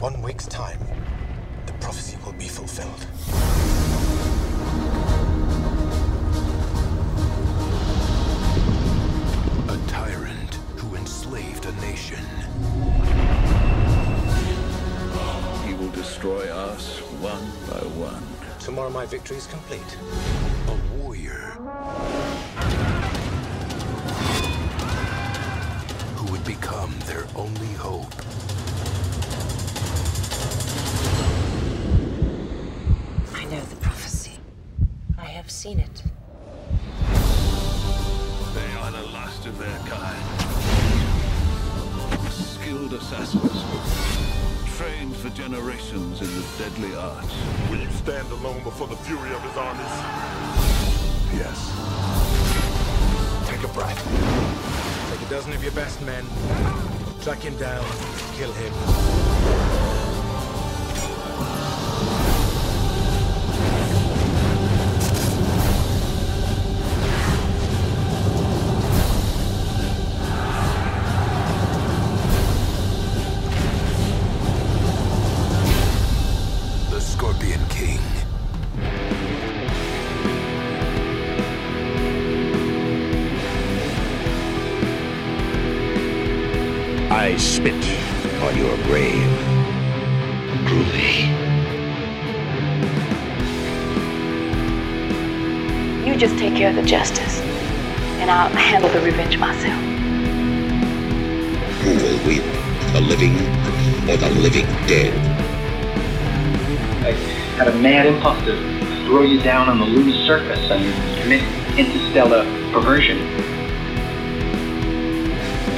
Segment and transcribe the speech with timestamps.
[0.00, 0.78] one week's time,
[1.64, 3.06] the prophecy will be fulfilled.
[9.70, 12.22] A tyrant who enslaved a nation.
[15.66, 18.22] He will destroy us one by one.
[18.60, 19.96] Tomorrow my victory is complete.
[20.68, 21.56] A warrior.
[26.16, 28.12] Who would become their only hope.
[35.66, 36.02] Seen it.
[38.54, 40.24] They are the last of their kind.
[42.30, 43.64] Skilled assassins,
[44.76, 47.34] trained for generations in the deadly arts.
[47.68, 49.96] Will you stand alone before the fury of his armies?
[51.34, 51.58] Yes.
[53.48, 54.00] Take a breath.
[55.10, 56.24] Take a dozen of your best men,
[57.22, 57.84] track him down,
[58.36, 59.35] kill him.
[96.16, 97.42] You just take care of the justice,
[98.20, 99.78] and I'll handle the revenge myself.
[101.82, 102.40] Who will win?
[102.94, 103.36] The living
[104.08, 105.12] or the living dead?
[107.04, 107.10] I
[107.58, 108.56] had a mad impulse to
[109.04, 111.42] throw you down on the lunar surface and commit
[111.78, 113.18] interstellar perversion.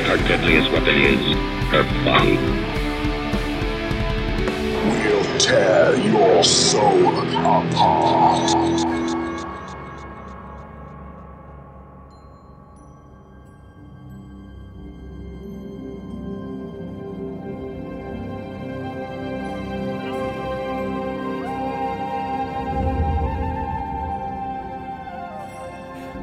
[0.05, 1.35] Her deadliest weapon is
[1.73, 2.37] her body.
[4.87, 8.68] We'll tear your soul apart.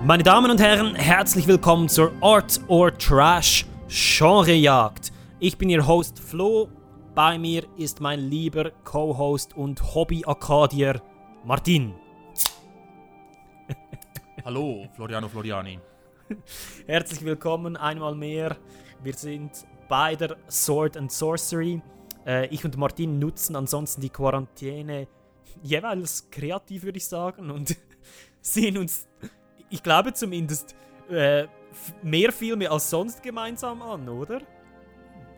[0.05, 5.11] Meine Damen und Herren, herzlich willkommen zur Art or Trash Genrejagd.
[5.39, 6.69] Ich bin Ihr Host Flo.
[7.15, 11.01] Bei mir ist mein lieber Co-Host und Hobby-Akadier
[11.43, 11.95] Martin.
[14.45, 15.79] Hallo, Floriano Floriani.
[16.85, 18.57] Herzlich willkommen einmal mehr.
[19.01, 21.81] Wir sind bei der Sword and Sorcery.
[22.27, 25.07] Äh, ich und Martin nutzen ansonsten die Quarantäne
[25.63, 27.75] jeweils kreativ, würde ich sagen, und
[28.41, 29.07] sehen uns,
[29.75, 30.73] ich glaube zumindest,
[31.09, 31.47] äh,
[32.01, 34.39] mehr Filme als sonst gemeinsam an, oder?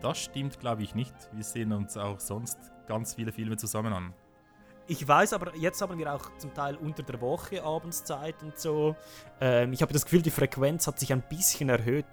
[0.00, 1.12] Das stimmt, glaube ich, nicht.
[1.32, 2.56] Wir sehen uns auch sonst
[2.86, 4.14] ganz viele Filme zusammen an.
[4.86, 8.56] Ich weiß, aber jetzt haben wir auch zum Teil unter der Woche abends Zeit und
[8.58, 8.94] so.
[9.40, 12.06] Ähm, ich habe das Gefühl, die Frequenz hat sich ein bisschen erhöht.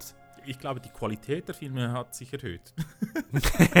[0.44, 2.74] Ich glaube, die Qualität der Filme hat sich erhöht.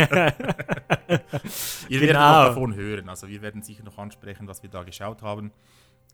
[1.88, 2.42] Ihr werdet Genau.
[2.42, 3.08] noch davon hören.
[3.08, 5.52] Also wir werden sicher noch ansprechen, was wir da geschaut haben.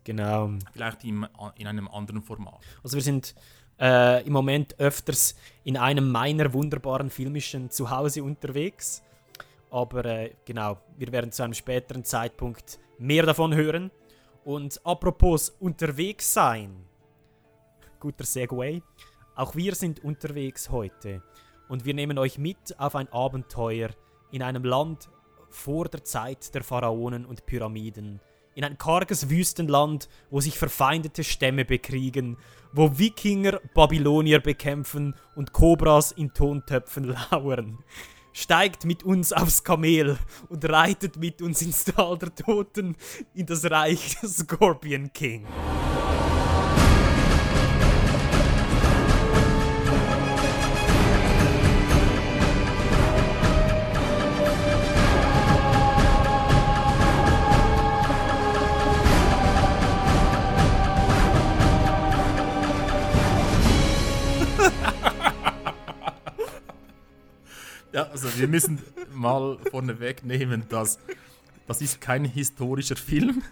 [0.03, 0.51] Genau.
[0.73, 1.27] Vielleicht im,
[1.57, 2.59] in einem anderen Format.
[2.83, 3.35] Also wir sind
[3.79, 9.01] äh, im Moment öfters in einem meiner wunderbaren filmischen Zuhause unterwegs.
[9.71, 13.91] Aber äh, genau, wir werden zu einem späteren Zeitpunkt mehr davon hören.
[14.45, 16.75] Und apropos unterwegs sein.
[17.99, 18.81] Guter Segway.
[19.35, 21.23] Auch wir sind unterwegs heute.
[21.69, 23.89] Und wir nehmen euch mit auf ein Abenteuer
[24.31, 25.09] in einem Land
[25.49, 28.19] vor der Zeit der Pharaonen und Pyramiden.
[28.55, 32.37] In ein karges Wüstenland, wo sich verfeindete Stämme bekriegen,
[32.71, 37.79] wo Wikinger Babylonier bekämpfen und Kobras in Tontöpfen lauern.
[38.31, 40.17] Steigt mit uns aufs Kamel
[40.49, 42.95] und reitet mit uns ins Tal der Toten
[43.33, 45.45] in das Reich des Scorpion King.
[67.93, 68.81] Ja, also wir müssen
[69.13, 70.97] mal vorneweg nehmen, dass
[71.67, 73.43] das ist kein historischer Film.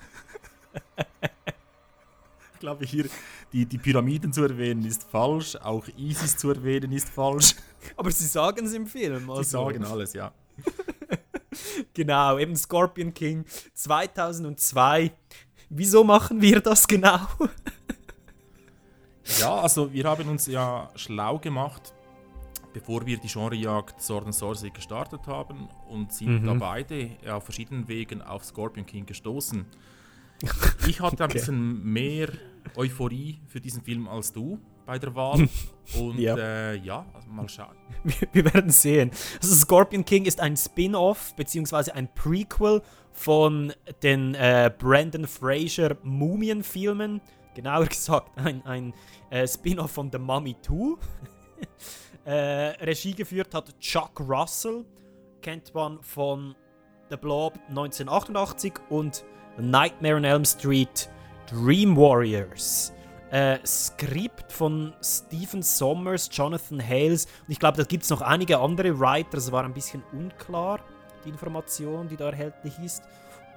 [2.54, 3.06] Ich glaube, hier
[3.54, 7.56] die, die Pyramiden zu erwähnen ist falsch, auch ISIS zu erwähnen ist falsch.
[7.96, 9.26] Aber sie sagen es im Film.
[9.26, 9.44] Sie Also.
[9.44, 10.32] sagen alles, ja.
[11.94, 15.12] Genau, eben Scorpion King 2002.
[15.70, 17.28] Wieso machen wir das genau?
[19.40, 21.94] Ja, also wir haben uns ja schlau gemacht
[22.74, 26.46] bevor wir die Genrejagd Sword and Sorcery gestartet haben und sind Mhm.
[26.46, 29.66] da beide auf verschiedenen Wegen auf Scorpion King gestoßen.
[30.88, 31.34] Ich hatte ein Okay.
[31.40, 32.30] bisschen mehr
[32.76, 35.48] Euphorie für diesen Film als du bei der Wahl.
[36.00, 36.36] Und Ja.
[36.38, 37.76] äh, ja also mal schauen.
[38.04, 39.12] Wir, wir werden sehen.
[39.42, 42.82] Also Scorpion King ist ein Spin-off beziehungsweise ein Prequel
[43.12, 43.72] von
[44.02, 47.22] den äh, Brandon Fraser Mumien-Filmen.
[47.54, 48.94] Genauer gesagt ein, ein
[49.30, 50.98] äh, Spin-off von The Mummy 2.
[52.26, 52.32] äh,
[52.84, 54.86] Regie geführt hat Chuck Russell,
[55.42, 56.56] kennt man von
[57.10, 59.26] The Blob 1988 und
[59.58, 61.10] Nightmare on Elm Street
[61.50, 62.94] Dream Warriors.
[63.32, 68.60] Äh, Skript von Stephen Sommers, Jonathan Hales und ich glaube, da gibt es noch einige
[68.60, 69.38] andere Writer.
[69.38, 70.82] Es war ein bisschen unklar,
[71.26, 73.04] die Information, die da erhältlich ist.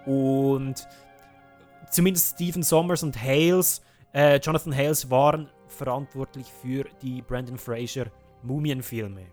[0.06, 0.87] Und
[1.90, 3.82] zumindest Stephen Sommers und Hales,
[4.12, 8.06] äh, Jonathan Hales waren verantwortlich für die Brandon Fraser
[8.44, 9.26] Mumienfilme.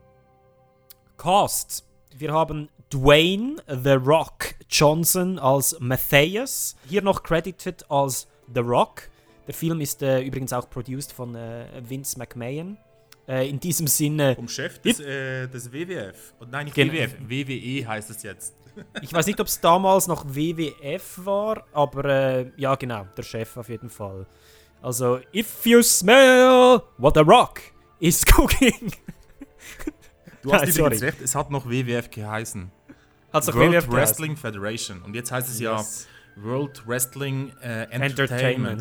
[1.17, 1.85] Cast.
[2.17, 9.03] Wir haben Dwayne The Rock Johnson als Matthias, hier noch credited als The Rock.
[9.47, 12.77] Der Film ist äh, übrigens auch produced von äh, Vince McMahon.
[13.27, 16.33] Äh, in diesem Sinne, Vom Chef des, äh, des WWF.
[16.39, 18.55] Und nein, nicht Gen- WWF, WWE heißt es jetzt.
[19.01, 23.55] ich weiß nicht, ob es damals noch WWF war, aber äh, ja, genau, der Chef
[23.57, 24.25] auf jeden Fall.
[24.81, 27.61] Also, if you smell what the Rock
[28.01, 28.91] is cooking.
[30.41, 30.97] Du hast Nein, übrigens sorry.
[30.97, 32.71] recht, es hat noch WWF geheißen.
[33.31, 33.93] Hat's doch World WWF geheißen?
[33.93, 35.01] Wrestling Federation.
[35.03, 36.07] Und jetzt heißt es Yes.
[36.37, 38.01] ja World Wrestling äh, Entertainment.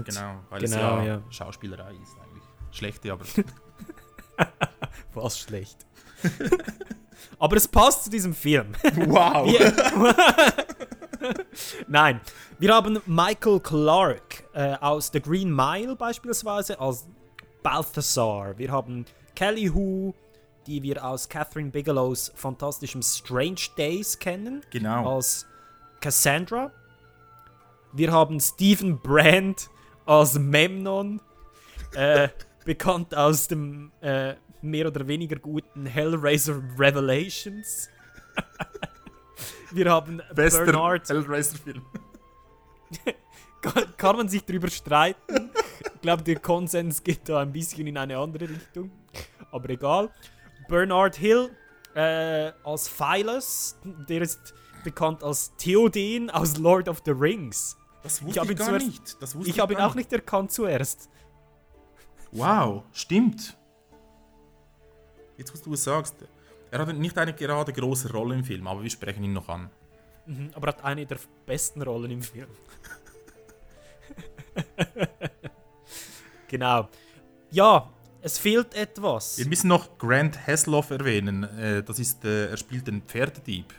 [0.01, 0.05] Entertainment.
[0.07, 1.23] Genau, weil Genau, es ja, ja.
[1.31, 2.45] Schauspielerei ist eigentlich.
[2.73, 3.25] Schlechte, aber.
[5.15, 5.87] Was schlecht.
[7.39, 8.73] aber es passt zu diesem Film.
[9.07, 9.53] wow!
[11.89, 12.21] Nein,
[12.59, 17.07] wir haben Michael Clark äh, aus The Green Mile beispielsweise als
[17.63, 18.57] Balthasar.
[18.59, 19.05] Wir haben
[19.35, 20.13] Kelly Hu,
[20.67, 25.17] die wir aus Catherine Bigelows fantastischem Strange Days kennen, Genau.
[25.17, 25.47] als
[26.01, 26.73] Cassandra.
[27.93, 29.69] Wir haben Stephen Brand
[30.07, 31.21] als Memnon,
[31.95, 32.29] äh,
[32.65, 37.89] bekannt aus dem äh, mehr oder weniger guten Hellraiser Revelations.
[39.73, 41.83] wir haben Bester Bernard Hellraiser-Film.
[43.61, 45.51] kann, kann man sich darüber streiten.
[46.01, 48.91] Ich glaube, der Konsens geht da ein bisschen in eine andere Richtung.
[49.53, 50.09] Aber egal.
[50.67, 51.51] Bernard Hill
[51.95, 53.77] äh, als Phylus,
[54.09, 57.77] der ist bekannt als Theoden aus Lord of the Rings.
[58.03, 59.47] Das Ich wusste ich, ihn gar zuerst- nicht.
[59.47, 61.11] Ich habe ihn auch nicht erkannt zuerst.
[62.33, 63.59] Wow, stimmt.
[65.37, 66.15] Jetzt, was du es sagst.
[66.71, 69.69] Er hat nicht eine gerade große Rolle im Film, aber wir sprechen ihn noch an.
[70.25, 72.47] Mhm, aber hat eine der besten Rollen im Film.
[76.51, 76.89] genau.
[77.51, 77.89] Ja,
[78.21, 79.39] es fehlt etwas.
[79.39, 81.45] Wir müssen noch Grant Hasloff erwähnen.
[81.59, 83.73] Äh, das ist, äh, er spielt den Pferdedieb.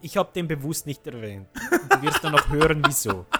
[0.00, 1.48] Ich habe den bewusst nicht erwähnt.
[1.90, 3.26] Du wirst dann noch hören, wieso.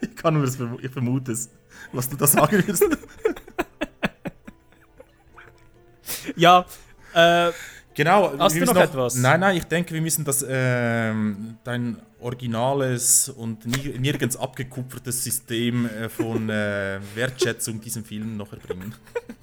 [0.00, 0.44] Ich kann nur,
[0.82, 1.50] ich vermute es,
[1.92, 2.82] was du da sagen wirst.
[6.36, 6.64] Ja,
[7.12, 7.52] äh,
[7.92, 8.32] genau.
[8.38, 9.16] Hast du müssen noch etwas?
[9.16, 13.66] Nein, nein, ich denke, wir müssen das ähm, dein originales und
[14.00, 18.94] nirgends abgekupfertes System äh, von äh, Wertschätzung diesem Film noch erbringen.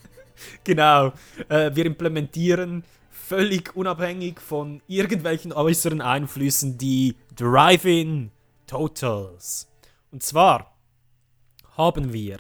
[0.63, 1.14] genau.
[1.47, 8.31] Äh, wir implementieren völlig unabhängig von irgendwelchen äußeren Einflüssen die Drive-In
[8.68, 9.69] Totals.
[10.11, 10.76] Und zwar
[11.78, 12.40] haben wir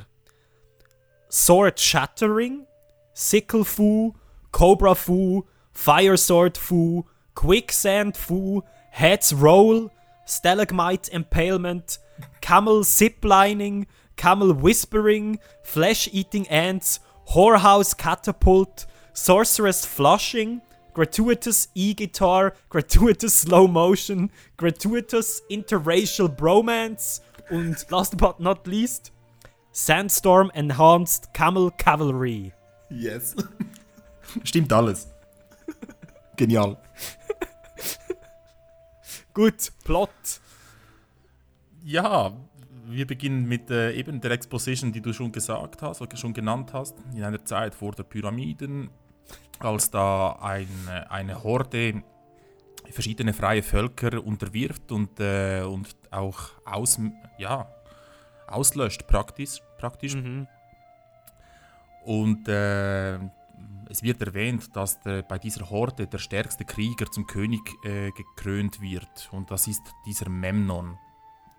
[1.29, 2.65] Sword Shattering,
[3.13, 4.13] Sickle Fu,
[4.51, 7.05] Cobra Fu, Fire Sword Fu,
[7.35, 9.89] Quicksand Fu, Heads Roll,
[10.31, 11.99] Stalagmite Impalement,
[12.39, 13.85] Camel Ziplining,
[14.15, 17.01] Camel Whispering, Flesh Eating Ants,
[17.33, 20.61] Whorehouse Catapult, Sorceress Flushing,
[20.93, 27.19] Gratuitous E-Guitar, Gratuitous Slow Motion, Gratuitous Interracial Bromance
[27.49, 29.11] und last but not least,
[29.73, 32.53] Sandstorm Enhanced Camel Cavalry.
[32.89, 33.35] Yes.
[34.45, 35.07] Stimmt alles.
[36.37, 36.77] Genial.
[39.33, 40.09] Gut, Plot.
[41.83, 42.33] Ja,
[42.85, 46.73] wir beginnen mit äh, eben der Exposition, die du schon gesagt hast, oder schon genannt
[46.73, 48.89] hast, in einer Zeit vor der Pyramiden,
[49.59, 52.03] als da ein, äh, eine Horde
[52.89, 56.99] verschiedene freie Völker unterwirft und, äh, und auch aus,
[57.37, 57.67] ja,
[58.47, 59.61] auslöscht praktisch.
[59.77, 60.15] praktisch.
[62.03, 63.19] Und äh,
[63.91, 68.79] es wird erwähnt, dass der, bei dieser Horde der stärkste Krieger zum König äh, gekrönt
[68.81, 69.29] wird.
[69.31, 70.97] Und das ist dieser Memnon.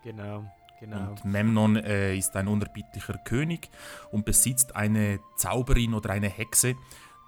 [0.03, 1.11] Genau, genau.
[1.11, 3.69] Und Memnon äh, ist ein unerbittlicher König
[4.11, 6.75] und besitzt eine Zauberin oder eine Hexe,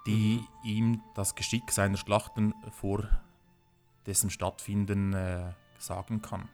[0.06, 3.08] die ihm das Geschick seiner Schlachten vor
[4.06, 6.48] dessen Stattfinden äh, sagen kann.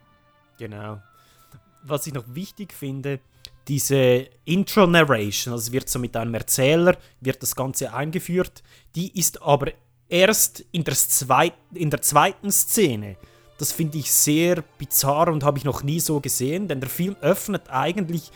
[0.59, 1.01] Genau.
[1.83, 3.19] Was ich noch wichtig finde,
[3.69, 8.63] diese Intro-Narration, also wird so mit einem Erzähler, wird das Ganze eingeführt,
[8.95, 9.73] die ist aber
[10.09, 13.17] erst in der, zweit, in der zweiten Szene.
[13.59, 17.17] Das finde ich sehr bizarr und habe ich noch nie so gesehen, denn der Film
[17.21, 18.31] öffnet eigentlich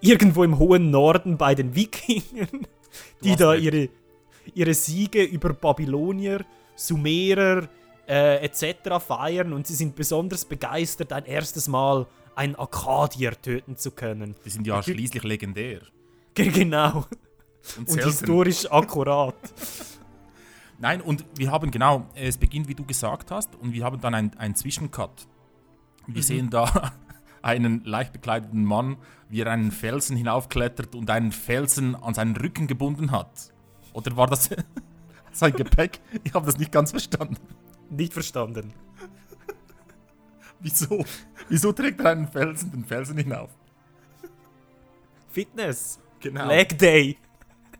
[0.00, 2.66] irgendwo im hohen Norden bei den Wikingern,
[3.24, 3.88] die da ihre,
[4.54, 6.44] ihre Siege über Babylonier,
[6.76, 7.68] Sumerer
[8.08, 9.04] äh, etc.
[9.04, 12.06] feiern und sie sind besonders begeistert, ein erstes Mal
[12.38, 14.34] einen Akkadier töten zu können.
[14.44, 15.80] Die sind ja schließlich legendär.
[16.34, 17.04] Ge- Genau.
[17.76, 19.34] Und, Und historisch akkurat.
[20.78, 24.14] Nein, und wir haben genau, es beginnt, wie du gesagt hast, und wir haben dann
[24.14, 25.26] einen, einen Zwischencut.
[26.06, 26.92] Wir sehen da
[27.42, 28.96] einen leicht bekleideten Mann,
[29.28, 33.52] wie er einen Felsen hinaufklettert und einen Felsen an seinen Rücken gebunden hat.
[33.92, 34.48] Oder war das
[35.32, 36.00] sein Gepäck?
[36.24, 37.36] Ich habe das nicht ganz verstanden.
[37.90, 38.72] Nicht verstanden.
[40.60, 41.04] Wieso?
[41.48, 43.50] Wieso trägt er einen Felsen den Felsen hinauf?
[45.30, 46.00] Fitness.
[46.20, 46.48] Genau.
[46.48, 47.16] Leg Day.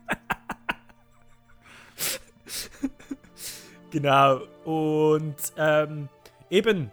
[3.91, 4.41] genau.
[4.63, 6.07] Und ähm,
[6.49, 6.91] eben,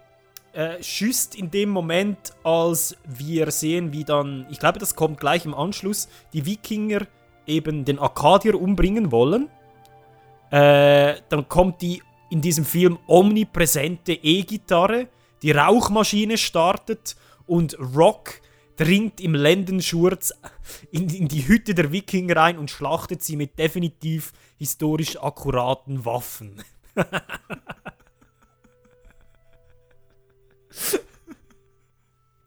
[0.53, 5.45] äh, schüsst in dem Moment, als wir sehen, wie dann, ich glaube, das kommt gleich
[5.45, 7.07] im Anschluss, die Wikinger
[7.45, 9.49] eben den Akkadier umbringen wollen.
[10.49, 15.07] Äh, dann kommt die in diesem Film omnipräsente E-Gitarre,
[15.41, 17.15] die Rauchmaschine startet
[17.45, 18.41] und Rock
[18.77, 20.33] dringt im Lendenschurz
[20.91, 26.63] in, in die Hütte der Wikinger ein und schlachtet sie mit definitiv historisch akkuraten Waffen.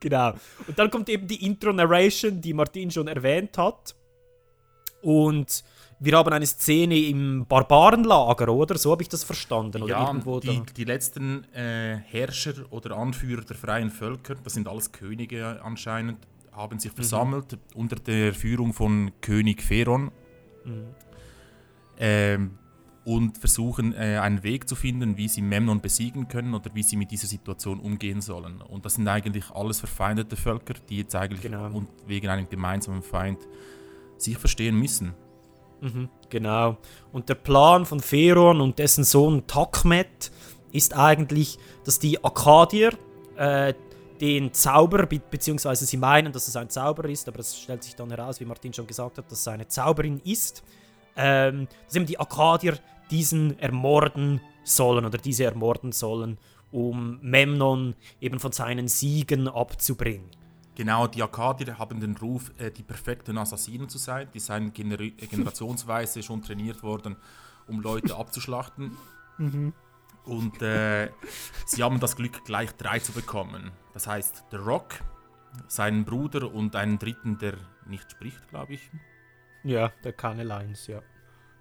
[0.01, 0.35] genau.
[0.67, 3.95] Und dann kommt eben die Intro-Narration, die Martin schon erwähnt hat.
[5.03, 5.65] Und
[6.03, 8.79] wir haben eine Szene im Barbarenlager, oder?
[8.79, 9.83] So habe ich das verstanden.
[9.83, 14.67] Oder Ja, irgendwo die, die letzten äh, Herrscher oder Anführer der freien Völker, das sind
[14.67, 16.17] alles Könige anscheinend,
[16.53, 20.11] haben sich versammelt unter der Führung von König Feron
[21.99, 22.59] ähm,
[23.05, 26.97] und versuchen äh, einen Weg zu finden, wie sie Memnon besiegen können oder wie sie
[26.97, 28.61] mit dieser Situation umgehen sollen.
[28.63, 31.67] Und das sind eigentlich alles verfeindete Völker, die jetzt eigentlich Genau.
[31.77, 33.39] und wegen einem gemeinsamen Feind
[34.17, 35.15] sich verstehen müssen.
[36.29, 36.77] Genau.
[37.13, 40.31] Und der Plan von Feron und dessen Sohn Takmet
[40.73, 42.93] ist eigentlich, dass die Akkadier
[43.37, 43.75] äh,
[44.21, 47.97] den Zauber, be beziehungsweise sie meinen, dass es ein Zauberer ist, aber es stellt sich
[47.97, 50.63] dann heraus, wie Martin schon gesagt hat, dass es eine Zauberin ist,
[51.17, 52.79] ähm, dass eben die Akkadier
[53.11, 56.39] diesen ermorden sollen oder diese ermorden sollen,
[56.71, 60.29] um Memnon eben von seinen Siegen abzubringen.
[60.77, 64.29] Genau, die Akkadier haben den Ruf, äh, die perfekten Assassinen zu sein.
[64.33, 67.17] Die seien gener äh, generationsweise schon trainiert worden,
[67.67, 68.97] um Leute abzuschlachten.
[70.25, 71.11] Und äh,
[71.67, 73.73] sie haben das Glück, gleich drei zu bekommen.
[73.95, 74.95] Das heißt, der Rock,
[75.67, 77.55] seinen Bruder und einen dritten, der
[77.87, 78.91] nicht spricht, glaube ich.
[79.65, 81.03] Ja, der keine Lines, ja.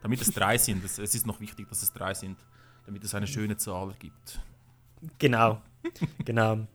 [0.01, 0.83] Damit es drei sind.
[0.85, 2.37] Es, es ist noch wichtig, dass es drei sind,
[2.85, 4.41] damit es eine schöne Zahl gibt.
[5.17, 5.61] Genau,
[6.25, 6.67] genau.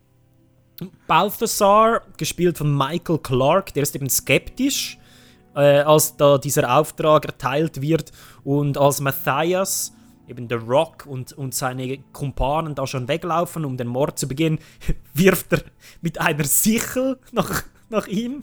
[1.06, 4.98] Balthasar, gespielt von Michael Clark, der ist eben skeptisch,
[5.54, 8.10] äh, als da dieser Auftrag erteilt wird
[8.42, 9.92] und als Matthias,
[10.26, 14.58] eben der Rock und, und seine Kumpanen da schon weglaufen, um den Mord zu begehen,
[15.14, 15.62] wirft er
[16.00, 18.42] mit einer Sichel nach, nach ihm.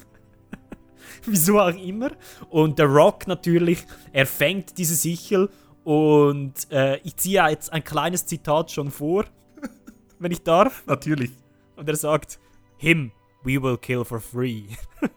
[1.25, 2.11] Wieso auch immer.
[2.49, 5.49] Und der Rock natürlich, er fängt diese Sichel
[5.83, 9.25] und äh, ich ziehe jetzt ein kleines Zitat schon vor,
[10.19, 10.83] wenn ich darf.
[10.85, 11.40] Natürlich.
[11.81, 12.39] Und er sagt,
[12.77, 13.11] him
[13.41, 14.65] we will kill for free.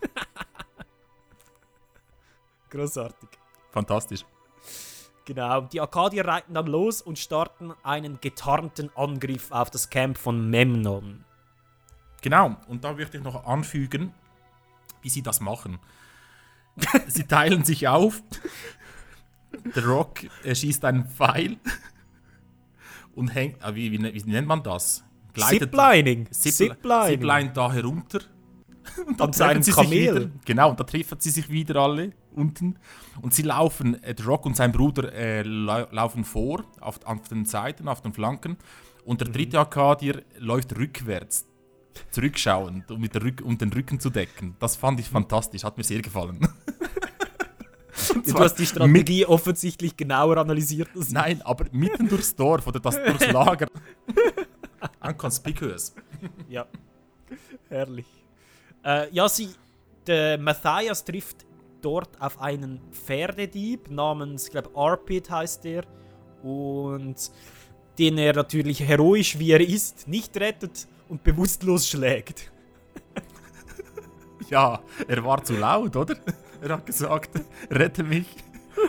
[2.71, 3.28] Großartig.
[3.71, 4.25] Fantastisch.
[5.26, 10.49] Genau, die Akkadier reiten dann los und starten einen getarnten Angriff auf das Camp von
[10.49, 11.26] Memnon.
[12.23, 14.14] Genau, und da möchte ich noch anfügen,
[15.02, 15.78] wie sie das machen.
[17.09, 18.23] sie teilen sich auf.
[19.76, 21.59] Der Rock schießt einen Pfeil
[23.14, 23.62] und hängt.
[23.62, 25.04] ah, Wie, wie, wie nennt man das?
[25.34, 26.28] Ziplining.
[26.30, 27.06] Zip, Ziplining.
[27.08, 28.20] Zipline da herunter.
[29.06, 30.14] Und An seinem treffen sie sich Kamel.
[30.14, 32.78] Wieder, genau, und da treffen sie sich wieder alle unten.
[33.22, 37.46] Und sie laufen, äh, Rock und sein Bruder äh, lau laufen vor, auf, auf den
[37.46, 38.58] Seiten, auf den Flanken.
[39.06, 39.24] Und Mhm.
[39.24, 41.46] der dritte Arkadier läuft rückwärts,
[42.10, 44.54] zurückschauend, um, mit der Rück um den Rücken zu decken.
[44.60, 46.38] Das fand ich fantastisch, hat mir sehr gefallen.
[48.14, 50.88] Und Du hast die Strategie offensichtlich genauer analysiert.
[51.10, 53.66] Nein, aber mitten durchs Dorf oder das, durchs Lager.
[55.00, 55.94] Unconspicuous.
[56.48, 56.66] Ja.
[57.68, 58.06] Herrlich.
[58.84, 59.48] Äh, ja, sie,
[60.06, 61.46] der Matthias trifft
[61.80, 65.84] dort auf einen Pferdedieb namens, ich glaube, Arpid heißt der,
[66.42, 67.30] und
[67.98, 72.50] den er natürlich heroisch wie er ist, nicht rettet und bewusstlos schlägt.
[74.50, 76.16] Ja, er war zu laut, oder?
[76.60, 77.30] Er hat gesagt,
[77.70, 78.26] rette mich,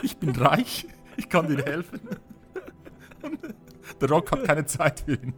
[0.02, 0.86] ich bin reich,
[1.16, 2.00] ich kann dir helfen.
[3.22, 3.40] Und
[4.00, 5.34] der Rock hat keine Zeit für ihn.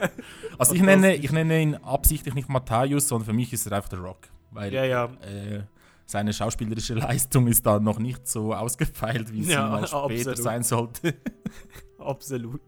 [0.58, 3.88] Also ich nenne, ich nenne ihn absichtlich nicht Matthäus, sondern für mich ist er einfach
[3.88, 4.28] der Rock.
[4.50, 5.04] Weil Ja, ja.
[5.22, 5.64] Äh,
[6.06, 10.36] seine schauspielerische Leistung ist da noch nicht so ausgefeilt, wie sie Ja, mal später absolut.
[10.38, 11.14] sein sollte.
[11.98, 12.60] Absolut.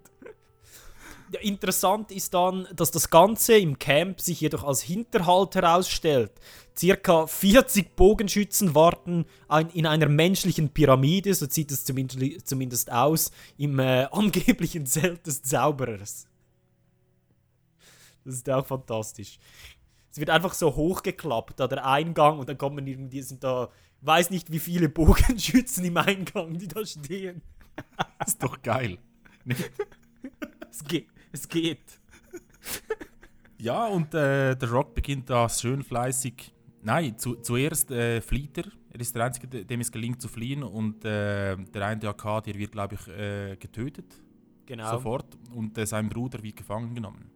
[1.33, 6.31] Ja, interessant ist dann, dass das Ganze im Camp sich jedoch als Hinterhalt herausstellt.
[6.79, 13.33] Circa 40 Bogenschützen warten ein, in einer menschlichen Pyramide, so sieht es zumindest, zumindest aus,
[13.59, 16.29] im äh, angeblichen Zelt des Zauberers.
[18.27, 19.39] Das ist auch fantastisch.
[20.11, 24.31] Es wird einfach so hochgeklappt, da der Eingang, und dann kommen irgendwie, sind da, weiß
[24.31, 27.43] nicht wie viele Bogenschützen im Eingang, die da stehen.
[28.27, 28.99] ist doch geil.
[29.45, 29.71] Nicht?
[30.71, 31.09] Es geht.
[31.33, 32.01] Es geht.
[33.59, 36.53] Ja, und äh, der Rock beginnt da schön fleißig.
[36.83, 38.65] Nein, zu, zuerst äh, flieht er.
[38.91, 40.63] Er ist der Einzige, de- dem es gelingt zu fliehen.
[40.63, 44.07] Und äh, der eine Arkadier wird, glaube ich, äh, getötet.
[44.67, 44.91] Genau.
[44.91, 45.37] Sofort.
[45.55, 47.31] Und äh, sein Bruder wird gefangen genommen.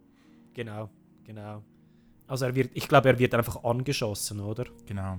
[0.53, 0.89] Genau,
[1.23, 1.63] genau.
[2.27, 4.65] Also er wird, ich glaube, er wird einfach angeschossen, oder?
[4.85, 5.17] Genau.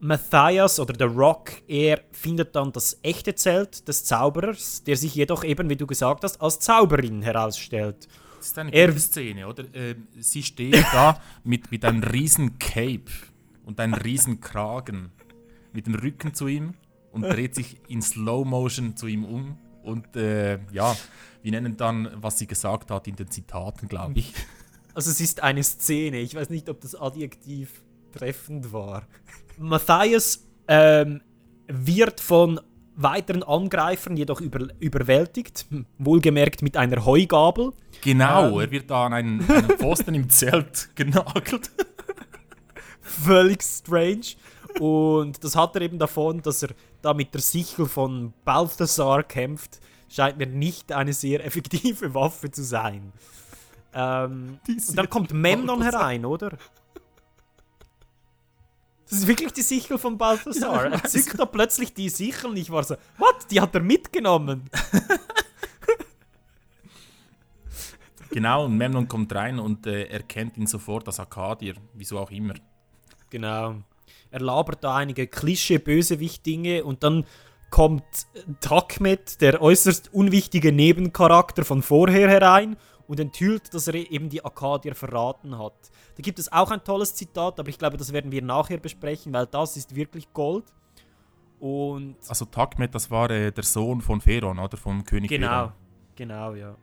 [0.00, 5.44] Matthias oder der Rock, er findet dann das echte Zelt des Zauberers, der sich jedoch
[5.44, 8.06] eben, wie du gesagt hast, als Zauberin herausstellt.
[8.38, 9.64] Das ist eine Er- gute Szene, oder?
[9.74, 13.10] Äh, sie steht da mit, mit einem riesen Cape
[13.64, 15.10] und einem riesen Kragen
[15.72, 16.74] mit dem Rücken zu ihm
[17.10, 19.56] und dreht sich in Slow Motion zu ihm um.
[19.82, 20.94] Und äh, ja,
[21.44, 24.32] wir nennen dann, was sie gesagt hat in den Zitaten, glaube ich.
[24.96, 27.82] Also es ist eine Szene, ich weiß nicht, ob das Adjektiv
[28.12, 29.02] treffend war.
[29.58, 31.20] Matthias ähm,
[31.66, 32.60] wird von
[32.94, 35.66] weiteren Angreifern jedoch über, überwältigt,
[35.98, 37.72] wohlgemerkt mit einer Heugabel.
[38.02, 38.60] Genau, Ähm.
[38.60, 41.72] er wird da an einen, einen Pfosten im Zelt genagelt.
[43.00, 44.36] völlig strange.
[44.78, 46.70] Und das hat er eben davon, dass er
[47.02, 49.80] da mit der Sichel von Balthasar kämpft.
[50.14, 53.12] Scheint mir nicht eine sehr effektive Waffe zu sein.
[53.92, 56.50] Ähm, und dann kommt Memnon herein, oder?
[59.08, 60.84] Das ist wirklich die Sichel von Balthasar.
[60.84, 63.48] Ja, er zückt da plötzlich die Sichel und ich war so, was?
[63.48, 64.70] Die hat er mitgenommen.
[68.30, 72.54] Genau, und Memnon kommt rein und äh, erkennt ihn sofort als Arkadier, wieso auch immer.
[73.30, 73.76] Genau.
[74.32, 77.24] Er labert da einige Klischee-Bösewicht-Dinge und dann
[77.74, 78.28] kommt
[78.60, 82.76] Takmet, der äußerst unwichtige Nebencharakter von vorher herein
[83.08, 85.90] und enthüllt, dass er eben die Arkadier verraten hat.
[86.16, 89.32] Da gibt es auch ein tolles Zitat, aber ich glaube, das werden wir nachher besprechen,
[89.32, 90.66] weil das ist wirklich Gold.
[91.58, 94.76] Und Also Takmet, das war äh, der Sohn von Feron, oder?
[94.76, 95.72] Vom König genau, Feron.
[96.14, 96.76] genau, ja.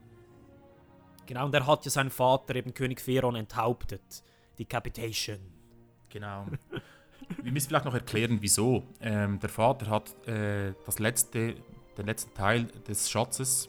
[1.24, 4.22] Genau, und er hat ja seinen Vater, eben König Feron, enthauptet.
[4.58, 5.38] Decapitation.
[6.10, 6.44] Genau.
[7.42, 8.84] Wir müssen vielleicht noch erklären, wieso.
[9.00, 11.54] Ähm, der Vater hat äh, das letzte,
[11.96, 13.68] den letzten Teil des Schatzes,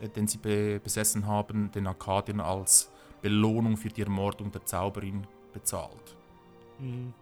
[0.00, 2.90] äh, den sie be besessen haben, den Arkadiern als
[3.22, 6.16] Belohnung für die Ermordung der Zauberin bezahlt.
[6.78, 7.12] Mhm.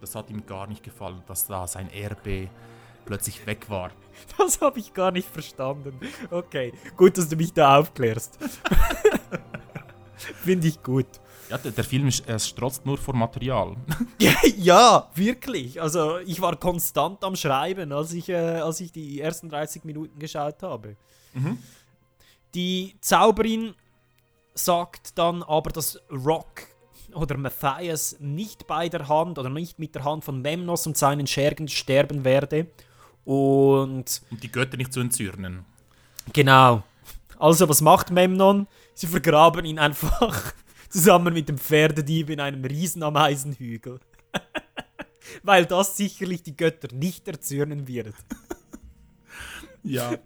[0.00, 2.48] Das hat ihm gar nicht gefallen, dass da sein Erbe
[3.04, 3.90] plötzlich weg war.
[4.38, 5.98] Das habe ich gar nicht verstanden.
[6.30, 8.38] Okay, gut, dass du mich da aufklärst.
[10.44, 11.06] Finde ich gut.
[11.50, 13.76] Ja, der, der Film ist, er strotzt nur vor Material.
[14.18, 15.80] Ja, ja, wirklich.
[15.80, 20.18] Also ich war konstant am Schreiben, als ich, äh, als ich die ersten 30 Minuten
[20.18, 20.96] geschaut habe.
[22.54, 23.74] Die Zauberin
[24.54, 26.68] sagt dann aber, dass Rock
[27.12, 31.26] oder Matthias nicht bei der Hand oder nicht mit der Hand von Memnos und seinen
[31.26, 32.66] Schergen sterben werde.
[33.24, 35.64] Und um die Götter nicht zu entzürnen.
[36.32, 36.82] Genau.
[37.38, 38.66] Also, was macht Memnon?
[38.94, 40.52] Sie vergraben ihn einfach
[40.88, 44.00] zusammen mit dem Pferdedieb in einem riesen Ameisenhügel.
[45.42, 48.14] Weil das sicherlich die Götter nicht erzürnen wird.
[49.82, 50.12] Ja.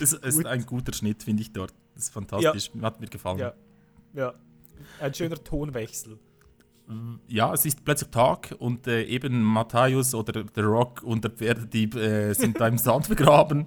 [0.00, 1.74] es, ist ein guter Schnitt, finde ich dort.
[1.94, 2.70] Das ist fantastisch.
[2.80, 3.38] Hat mir gefallen.
[3.38, 3.54] Ja.
[4.14, 4.34] Ja.
[5.00, 6.18] Ein schöner Tonwechsel.
[7.26, 11.94] Ja, es ist plötzlich Tag und äh, eben Matthäus oder der Rock und der Pferdedieb
[11.94, 13.66] äh, sind da im Sand begraben.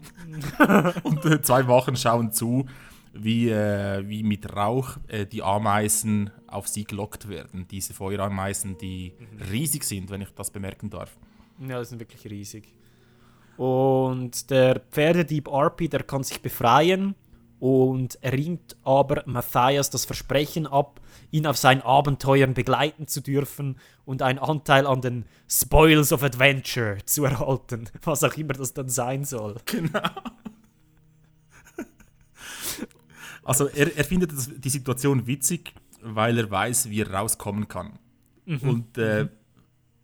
[1.03, 2.65] und äh, zwei Wachen schauen zu,
[3.13, 7.67] wie, äh, wie mit Rauch äh, die Ameisen auf sie gelockt werden.
[7.69, 9.13] Diese Feuerameisen, die
[9.51, 11.15] riesig sind, wenn ich das bemerken darf.
[11.59, 12.73] Ja, das sind wirklich riesig.
[13.57, 17.13] Und der Pferdedieb Arpi, der kann sich befreien
[17.59, 20.99] und ringt aber Matthias das Versprechen ab,
[21.31, 26.97] ihn auf seinen Abenteuern begleiten zu dürfen und einen Anteil an den Spoils of Adventure
[27.05, 29.55] zu erhalten, was auch immer das dann sein soll.
[29.65, 30.01] Genau.
[33.43, 37.97] Also er, er findet das, die Situation witzig, weil er weiß, wie er rauskommen kann.
[38.45, 39.29] Und äh,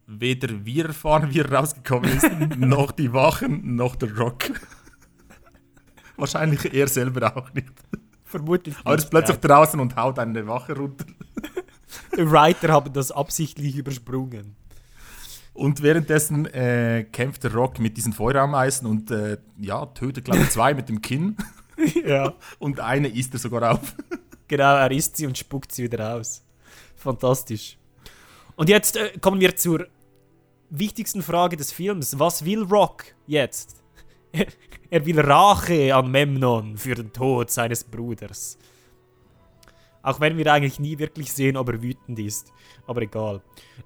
[0.08, 4.46] weder wir erfahren, wie er rausgekommen ist, noch die Wachen, noch der Rock.
[6.18, 7.74] Wahrscheinlich er selber auch nicht.
[8.28, 8.76] Vermutlich.
[8.84, 11.06] Aber er ist plötzlich draußen und haut eine Wache runter.
[12.18, 14.56] Die Writer haben das absichtlich übersprungen.
[15.54, 20.50] Und währenddessen äh, kämpft der Rock mit diesen Feuerameisen und äh, ja, tötet, glaube ich,
[20.52, 21.36] zwei mit dem Kinn.
[22.06, 22.34] ja.
[22.60, 23.96] Und eine isst er sogar auf.
[24.50, 26.42] Genau, er isst sie und spuckt sie wieder aus.
[26.96, 27.78] Fantastisch.
[28.56, 29.88] Und jetzt äh, kommen wir zur
[30.70, 32.18] wichtigsten Frage des Films.
[32.18, 33.76] Was will Rock jetzt?
[34.90, 38.58] Er will Rache an Memnon für den Tod seines Bruders.
[40.02, 42.54] Auch wenn wir eigentlich nie wirklich sehen, ob er wütend ist.
[42.86, 43.42] Aber egal.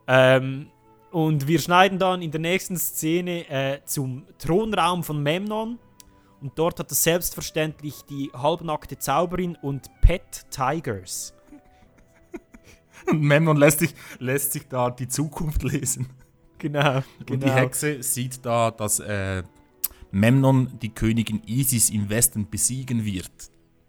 [0.07, 0.67] Ähm,
[1.11, 5.79] und wir schneiden dann in der nächsten Szene äh, zum Thronraum von Memnon.
[6.41, 11.33] Und dort hat er selbstverständlich die halbnackte Zauberin und Pet Tigers.
[13.07, 16.07] Und Memnon lässt sich, lässt sich da die Zukunft lesen.
[16.59, 17.45] Genau, Und genau.
[17.47, 19.41] die Hexe sieht da, dass äh,
[20.11, 23.31] Memnon die Königin Isis im Westen besiegen wird.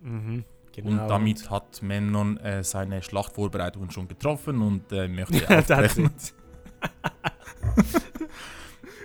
[0.02, 0.88] genau.
[0.88, 6.10] Und damit hat Memnon äh, seine Schlachtvorbereitungen schon getroffen und äh, möchte aufbrechen.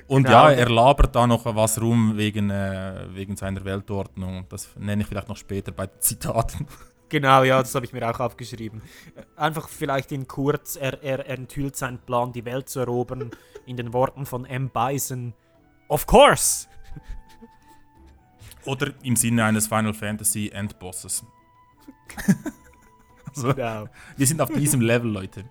[0.08, 0.48] Und Genau.
[0.48, 4.46] ja, er labert da noch was rum wegen, äh, wegen seiner Weltordnung.
[4.48, 6.66] Das nenne ich vielleicht noch später bei Zitaten.
[7.10, 8.82] Genau, ja, das habe ich mir auch aufgeschrieben.
[9.38, 13.32] Einfach vielleicht in kurz, er, er, er enthüllt seinen Plan, die Welt zu erobern,
[13.66, 14.70] in den Worten von M.
[14.70, 15.34] Bison.
[15.88, 16.68] Of course!
[18.68, 21.24] Oder im Sinne eines Final Fantasy Endbosses.
[23.36, 23.88] also, Genau.
[24.16, 25.46] wir sind auf diesem Level, Leute.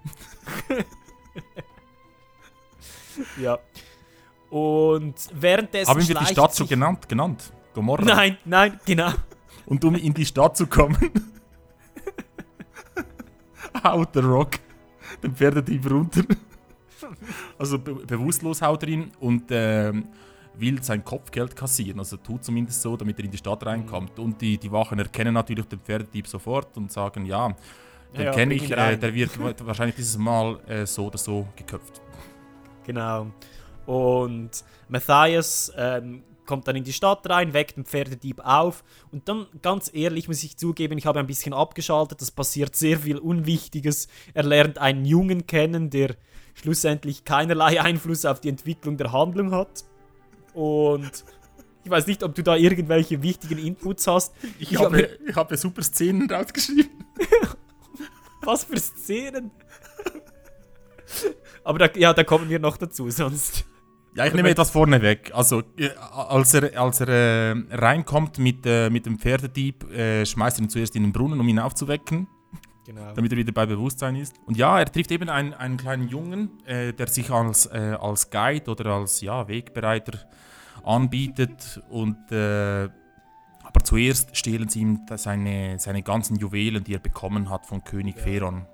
[3.41, 3.59] Ja.
[4.51, 5.89] Und währenddessen.
[5.91, 7.09] Haben wir die Stadt schon sich- genannt?
[7.09, 7.51] genannt?
[7.73, 8.03] Gomorra.
[8.05, 9.11] Nein, nein, genau.
[9.67, 10.97] Und um in die Stadt zu kommen,
[13.83, 14.51] haut der Rock
[15.23, 16.23] den Pferdedieb runter.
[17.59, 20.07] Also be bewusstlos haut er ihn und ähm,
[20.59, 21.99] will sein Kopfgeld kassieren.
[21.99, 24.19] Also tut zumindest so, damit er in die Stadt reinkommt.
[24.19, 27.55] Und die, die Wachen erkennen natürlich den Pferdedieb sofort und sagen, ja,
[28.17, 31.47] den Ja, kenne ich, äh, der wird wa- wahrscheinlich dieses Mal äh, so oder so
[31.57, 32.01] geköpft.
[32.85, 33.27] Genau.
[33.85, 34.51] Und
[34.89, 38.85] Matthias ähm, kommt dann in die Stadt rein, weckt den Pferdedieb auf.
[39.11, 42.23] Und dann, ganz ehrlich, muss ich zugeben, ich habe ein bisschen abgeschaltet.
[42.23, 44.09] Es passiert sehr viel Unwichtiges.
[44.33, 46.15] Er lernt einen Jungen kennen, der
[46.55, 49.85] schlussendlich keinerlei Einfluss auf die Entwicklung der Handlung hat.
[50.57, 51.25] Und
[51.85, 54.35] ich weiß nicht, ob du da irgendwelche wichtigen Inputs hast.
[54.59, 57.05] Ich, Ich habe, habe- ich habe super Szenen rausgeschrieben.
[58.43, 59.51] Was für Szenen?
[61.65, 63.65] Aber da, ja, da kommen wir noch dazu, sonst.
[64.15, 65.31] Ja, ich nehme etwas vorne weg.
[65.35, 70.59] Also, äh, als er, als er äh, reinkommt mit, äh, mit dem Pferdedieb, äh, schmeißt
[70.59, 72.27] er ihn zuerst in den Brunnen, um ihn aufzuwecken,
[72.87, 73.13] Genau.
[73.15, 74.35] damit er wieder bei Bewusstsein ist.
[74.47, 78.31] Und ja, er trifft eben einen, einen kleinen Jungen, äh, der sich als, äh, als
[78.31, 80.19] Guide oder als ja, Wegbereiter
[80.87, 81.83] anbietet.
[81.91, 82.89] Und, äh,
[83.63, 88.19] aber zuerst stehlen sie ihm seine, seine ganzen Juwelen, die er bekommen hat von König
[88.19, 88.67] Feron.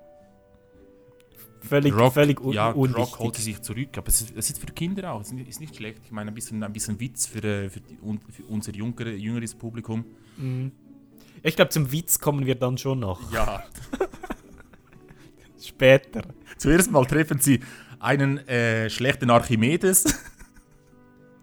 [1.61, 2.97] Völlig, Rock, völlig un ja, unwichtig.
[3.13, 5.59] Rock holt sie sich zurück, aber es ist, es ist für Kinder auch, es ist
[5.61, 6.01] nicht- schlecht.
[6.03, 7.97] Ich meine, ein bisschen, ein bisschen Witz für, äh, für, die,
[8.31, 10.03] für unser jüngere, jüngeres Publikum.
[11.41, 13.31] Ich glaube, zum Witz kommen wir dann schon noch.
[13.31, 13.63] Ja.
[15.61, 16.23] Später.
[16.57, 17.61] Zuerst mal treffen sie
[17.99, 20.03] einen äh, schlechten Archimedes.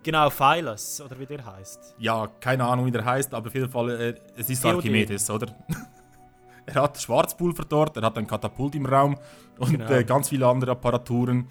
[0.02, 1.94] Genau, Phylus, oder wie der heißt.
[1.98, 4.76] ja, keine Ahnung, wie der heißt, aber auf jeden Fall, äh, es ist Theoden.
[4.78, 5.54] Archimedes, oder?
[6.66, 9.18] er hat Schwarzpulver dort, er hat ein Katapult im Raum
[9.58, 9.90] und Genau.
[9.90, 11.46] äh, ganz viele andere Apparaturen,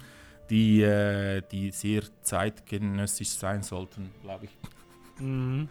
[0.48, 4.58] die, äh, die sehr zeitgenössisch sein sollten, glaube ich.
[5.20, 5.68] Mhm.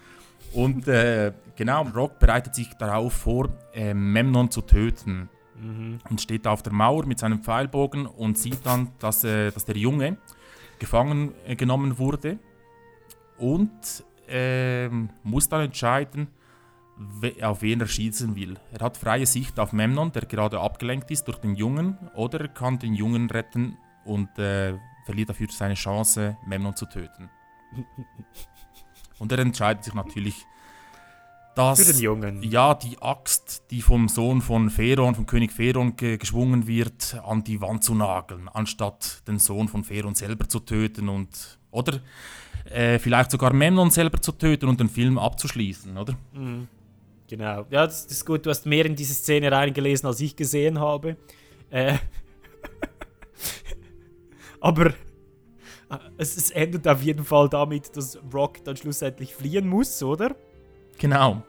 [0.54, 5.28] Und äh, genau, Rock bereitet sich darauf vor, äh, Memnon zu töten.
[5.62, 6.00] Mhm.
[6.10, 9.76] Und steht auf der Mauer mit seinem Pfeilbogen und sieht dann, dass, äh, dass der
[9.76, 10.18] Junge
[10.80, 12.40] gefangen genommen wurde.
[13.40, 16.28] Und ähm, muss dann entscheiden,
[17.42, 18.58] auf wen er schießen will.
[18.74, 22.48] Er hat freie Sicht auf Memnon, der gerade abgelenkt ist durch den Jungen, oder er
[22.50, 27.30] kann den Jungen retten und äh, verliert dafür seine Chance, Memnon zu töten.
[29.18, 30.46] Und er entscheidet sich natürlich,
[31.56, 32.44] dass Für den Jungen.
[32.44, 37.44] ja, die Axt, die vom Sohn von Feron, vom König Feron ge geschwungen wird, an
[37.44, 42.00] die Wand zu nageln, anstatt den Sohn von Feron selber zu töten und oder
[42.72, 46.16] äh, vielleicht sogar Memnon selber zu töten und den Film abzuschließen, oder?
[47.28, 47.66] Genau.
[47.70, 48.46] Ja, das, das ist gut.
[48.46, 51.18] Du hast mehr in diese Szene reingelesen, als ich gesehen habe.
[51.70, 51.98] Äh,
[54.60, 54.94] aber äh,
[56.18, 60.36] es, es endet auf jeden Fall damit, dass Rock dann schlussendlich fliehen muss, oder?
[60.98, 61.44] Genau.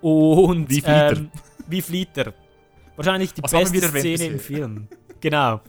[0.00, 1.12] Und Wie flieht er?
[1.16, 1.30] ähm,
[1.68, 2.34] wie flieht er?
[2.96, 4.38] Wahrscheinlich die Was beste Szene im?
[4.38, 4.88] Film.
[5.20, 5.60] Genau.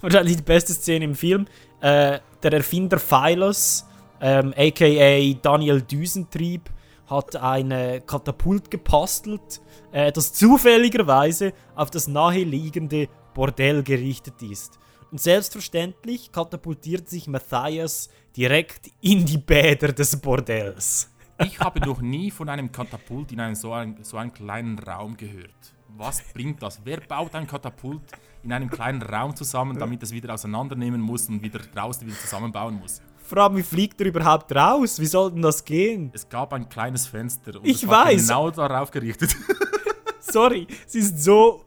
[0.00, 1.46] Wahrscheinlich die beste Szene im Film.
[1.80, 3.84] Äh, der Erfinder Phylos,
[4.20, 6.70] ähm, aka Daniel Düsentrieb,
[7.06, 7.70] hat ein
[8.06, 9.60] Katapult gepastelt,
[9.92, 14.78] äh, das zufälligerweise auf das naheliegende Bordell gerichtet ist.
[15.10, 21.10] Und selbstverständlich katapultiert sich Matthias direkt in die Bäder des Bordells.
[21.38, 25.16] Ich habe noch nie von einem Katapult in einem so, einen, so einen kleinen Raum
[25.16, 25.74] gehört.
[25.96, 26.80] Was bringt das?
[26.84, 28.02] Wer baut ein Katapult
[28.42, 32.74] in einem kleinen Raum zusammen, damit es wieder auseinandernehmen muss und wieder draußen wieder zusammenbauen
[32.74, 33.00] muss?
[33.26, 35.00] Vor allem, wie fliegt er überhaupt raus?
[35.00, 36.10] Wie soll denn das gehen?
[36.12, 38.28] Es gab ein kleines Fenster und Ich es war weiß.
[38.28, 39.34] genau darauf gerichtet.
[40.20, 41.64] Sorry, es ist so.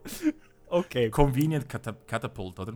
[0.70, 1.10] Okay.
[1.10, 2.74] Convenient Kata Catapult, oder?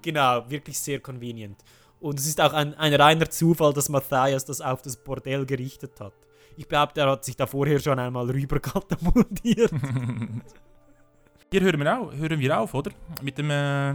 [0.00, 1.58] Genau, wirklich sehr convenient.
[2.00, 6.00] Und es ist auch ein, ein reiner Zufall, dass Matthias das auf das Bordell gerichtet
[6.00, 6.14] hat.
[6.56, 9.70] Ich behaupte, er hat sich da vorher schon einmal rüber katapultiert.
[11.52, 12.90] Hier hören wir, auf, hören wir auf, oder?
[13.20, 13.92] Mit dem, äh,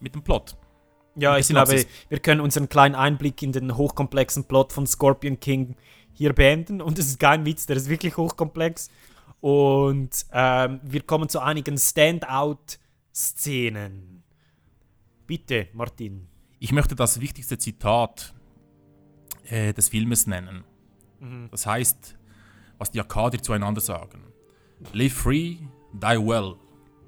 [0.00, 0.54] mit dem Plot.
[1.20, 5.76] Ja, ich glaube, wir können unseren kleinen Einblick in den hochkomplexen Plot von Scorpion King
[6.12, 6.80] hier beenden.
[6.80, 8.90] Und es ist kein Witz, der ist wirklich hochkomplex.
[9.40, 14.22] Und ähm, wir kommen zu einigen Standout-Szenen.
[15.26, 16.28] Bitte, Martin.
[16.58, 18.34] Ich möchte das wichtigste Zitat
[19.44, 20.64] äh, des Filmes nennen.
[21.50, 22.16] Das heißt,
[22.78, 24.24] was die Akkadier zueinander sagen.
[24.92, 25.56] Live free,
[25.92, 26.56] die well.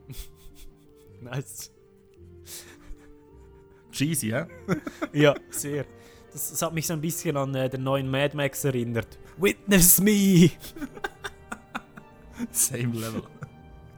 [1.23, 1.72] Nice.
[3.93, 4.47] Cheesy, hä?
[5.13, 5.85] Ja, sehr.
[6.33, 9.19] Das, das hat mich so ein bisschen an äh, den neuen Mad Max erinnert.
[9.37, 10.51] Witness me!
[12.51, 13.23] Same level.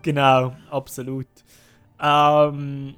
[0.02, 1.28] Genau, absolut.
[2.00, 2.96] Ähm,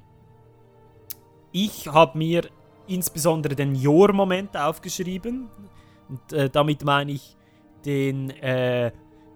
[1.51, 2.49] ich habe mir
[2.87, 5.49] insbesondere den Jor-Moment aufgeschrieben.
[6.09, 7.37] Und äh, damit meine ich
[7.85, 8.91] den, äh,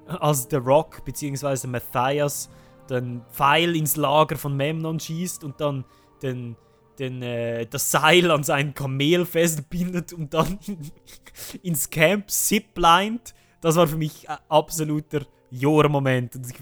[0.07, 1.67] als The Rock bzw.
[1.67, 2.49] Matthias
[2.89, 5.85] den Pfeil ins Lager von Memnon schießt und dann
[6.21, 6.55] den,
[7.01, 10.59] den, äh, das Seil an sein Kamel festbindet und dann
[11.63, 13.33] ins Camp ziplined.
[13.59, 16.55] Das war für mich ein absoluter Jor-Moment ich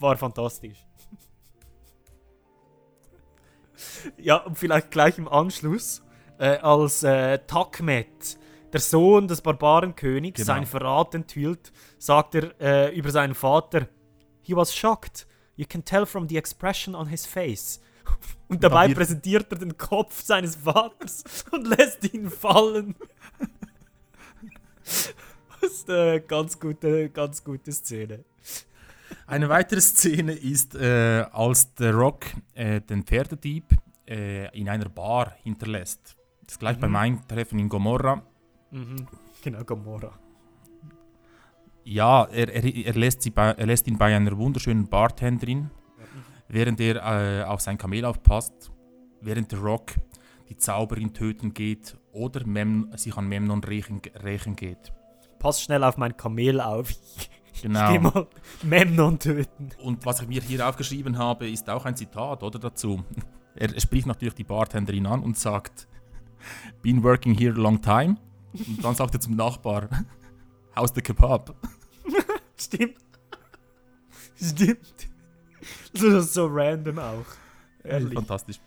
[0.00, 0.78] war fantastisch.
[4.18, 6.02] ja, und vielleicht gleich im Anschluss,
[6.38, 8.38] äh, als äh, Takmet,
[8.72, 10.54] der Sohn des Barbarenkönigs, Genau.
[10.54, 13.88] sein Verrat enthüllt, sagt er äh, über seinen Vater,
[14.42, 15.26] He was shocked.
[15.56, 17.80] You can tell from the expression on his face.
[18.50, 22.94] Und dabei wird- präsentiert er den Kopf seines Vaters und lässt ihn fallen.
[25.60, 28.24] Das ist eine ganz gute, ganz gute Szene.
[29.26, 33.64] Eine weitere Szene ist, äh, als der Rock äh, den Pferdedieb
[34.08, 36.16] äh, in einer Bar hinterlässt.
[36.42, 38.22] Das ist gleich beim Eintreffen in Gomorra.
[38.72, 39.06] Mhm.
[39.42, 40.18] Genau, Gomorra.
[41.84, 45.70] Ja, er, er, er, lässt bei, er lässt ihn bei einer wunderschönen Bartenderin,
[46.50, 48.70] während er äh, auf sein Kamel aufpasst,
[49.20, 49.92] während der Rock
[50.48, 54.92] die Zauberin töten geht oder Mem sich an Memnon rächen, rächen geht.
[55.38, 56.92] Pass schnell auf mein Kamel auf.
[57.62, 58.00] Genau.
[58.00, 58.26] mal
[58.62, 59.70] Memnon töten.
[59.82, 63.04] Und was ich mir hier aufgeschrieben habe, ist auch ein Zitat, oder dazu.
[63.54, 65.88] Er spricht natürlich die Bartenderin an und sagt,
[66.80, 68.16] been working here a long time.
[68.54, 69.90] Und dann sagt er zum Nachbar,
[70.76, 71.54] how's the kebab?
[72.56, 72.96] Stimmt.
[74.40, 75.09] Stimmt.
[75.92, 77.26] Das ist so random auch.
[77.84, 78.14] Ehrlich.
[78.14, 78.60] Fantastisch.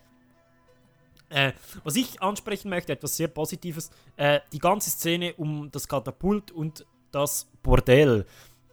[1.29, 1.53] Äh,
[1.83, 6.85] was ich ansprechen möchte, etwas sehr Positives, äh, die ganze Szene um das Katapult und
[7.11, 8.25] das Bordell.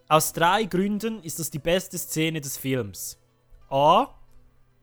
[0.09, 3.19] Aus drei Gründen ist das die beste Szene des Films.
[3.71, 4.09] A.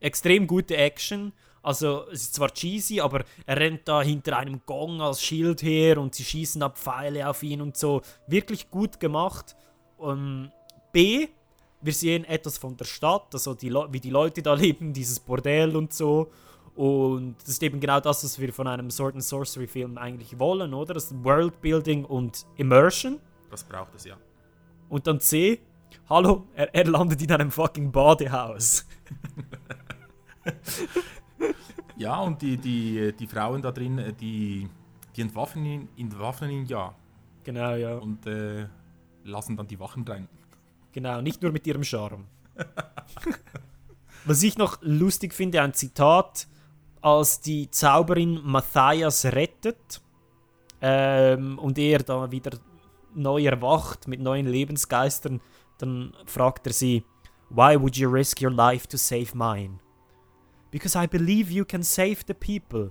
[0.00, 1.32] Extrem gute Action.
[1.62, 5.98] Also, es ist zwar cheesy, aber er rennt da hinter einem Gong als Schild her
[5.98, 8.02] und sie schießen ab Pfeile auf ihn und so.
[8.26, 9.54] Wirklich gut gemacht.
[10.00, 10.50] Ähm,
[10.92, 11.28] B.
[11.80, 15.20] Wir sehen etwas von der Stadt, also die Le wie die Leute da leben, dieses
[15.20, 16.30] Bordell und so.
[16.74, 20.38] Und das ist eben genau das, was wir von einem Sword and Sorcery Film eigentlich
[20.38, 20.94] wollen, oder?
[20.94, 23.18] Das Worldbuilding und Immersion.
[23.50, 24.16] Das braucht es ja.
[24.88, 25.60] Und dann C,
[26.08, 28.86] hallo, er, er landet in einem fucking Badehaus.
[31.98, 34.68] Ja, und die, die, die Frauen da drin, äh, die,
[35.16, 36.94] die entwaffnen, ihn, entwaffnen ihn ja
[37.42, 37.98] Genau, ja.
[37.98, 38.68] und äh,
[39.24, 40.28] lassen dann die Wachen rein.
[40.98, 42.24] Genau, nicht nur mit ihrem Charme.
[44.24, 46.48] Was ich noch lustig finde, ein Zitat,
[47.00, 50.00] als die Zauberin Matthias rettet
[50.82, 52.58] ähm, und er da wieder
[53.14, 55.40] neu erwacht mit neuen Lebensgeistern,
[55.78, 57.04] dann fragt er sie,
[57.48, 59.78] Why would you risk your life to save mine?
[60.72, 62.90] Because I believe you can save the people.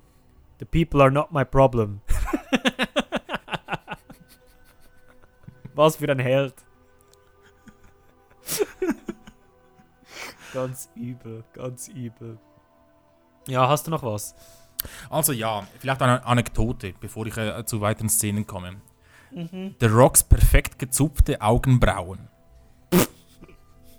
[0.60, 2.00] The people are not my problem.
[5.76, 6.67] Was für ein Held.
[10.54, 12.38] ganz übel, ganz übel.
[13.48, 14.36] Ja, hast du noch was?
[15.10, 18.82] Also ja, vielleicht eine Anekdote, bevor ich äh, zu weiteren Szenen komme.
[19.32, 22.30] The Rocks perfekt gezupfte Augenbrauen.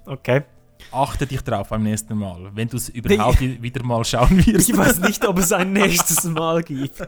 [0.07, 0.43] Okay.
[0.91, 4.71] Achte dich drauf beim nächsten Mal, wenn du es überhaupt wi- wieder mal schauen wirst.
[4.71, 6.99] Ich weiß nicht, ob es ein nächstes Mal gibt.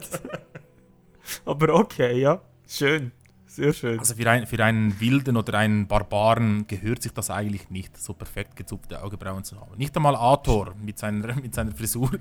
[1.45, 2.41] Aber okay, ja.
[2.67, 3.11] Schön.
[3.51, 3.99] Sehr schön.
[3.99, 8.13] Also für, ein, für einen Wilden oder einen Barbaren gehört sich das eigentlich nicht, so
[8.13, 9.75] perfekt gezupfte Augenbrauen zu haben.
[9.77, 12.11] Nicht einmal Ator mit seiner, mit seiner Frisur.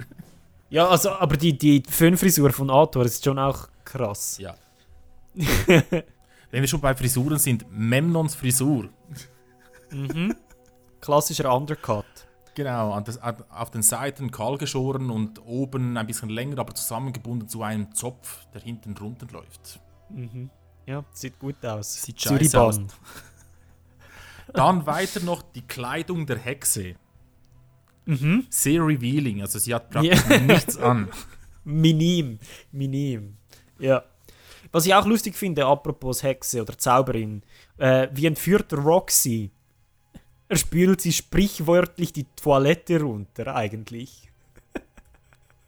[0.71, 4.39] Ja, also, aber die, die Föhnfrisur von Arthur ist schon auch krass.
[4.39, 4.57] Ja.
[5.37, 8.89] Wenn wir schon bei Frisuren sind, Memnons Frisur.
[11.01, 12.07] Klassischer Undercut.
[12.57, 17.49] Genau, an das, auf den Seiten kahl geschoren und oben ein bisschen länger, aber zusammengebunden
[17.49, 19.79] zu einem Zopf, der hinten runterläuft.
[20.91, 22.03] Ja, sieht gut aus.
[22.03, 22.81] Sieht scheiße aus.
[24.53, 26.97] Dann weiter noch die Kleidung der Hexe.
[28.49, 31.09] Sehr revealing, also sie hat praktisch nichts an.
[31.65, 32.41] Minim.
[32.73, 33.37] Minim.
[33.79, 34.03] Ja.
[34.73, 37.45] Was ich auch lustig finde, apropos Hexe oder Zauberin,
[37.79, 39.53] äh, wie entführt Roxy?
[40.49, 44.29] Er spült sie sprichwörtlich die Toilette runter, eigentlich.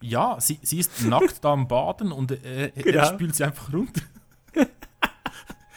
[0.00, 2.98] Ja, sie, sie ist nackt da am Baden und äh, Genau.
[2.98, 4.02] er spült sie einfach runter.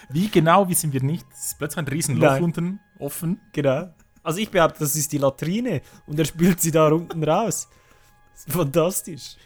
[0.10, 1.26] Wie genau wissen wir nicht.
[1.32, 2.44] Es ist plötzlich ein riesen Loch Nein.
[2.44, 3.40] unten offen.
[3.54, 3.94] Genau.
[4.24, 7.68] Also ich behaupte, das ist die Latrine und er spült sie da unten raus.
[8.48, 9.38] Fantastisch.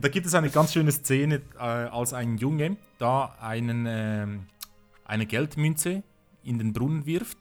[0.00, 4.46] Da gibt es eine ganz schöne Szene, äh, als ein Junge da einen, ähm,
[5.04, 6.02] eine Geldmünze
[6.42, 7.38] in den Brunnen wirft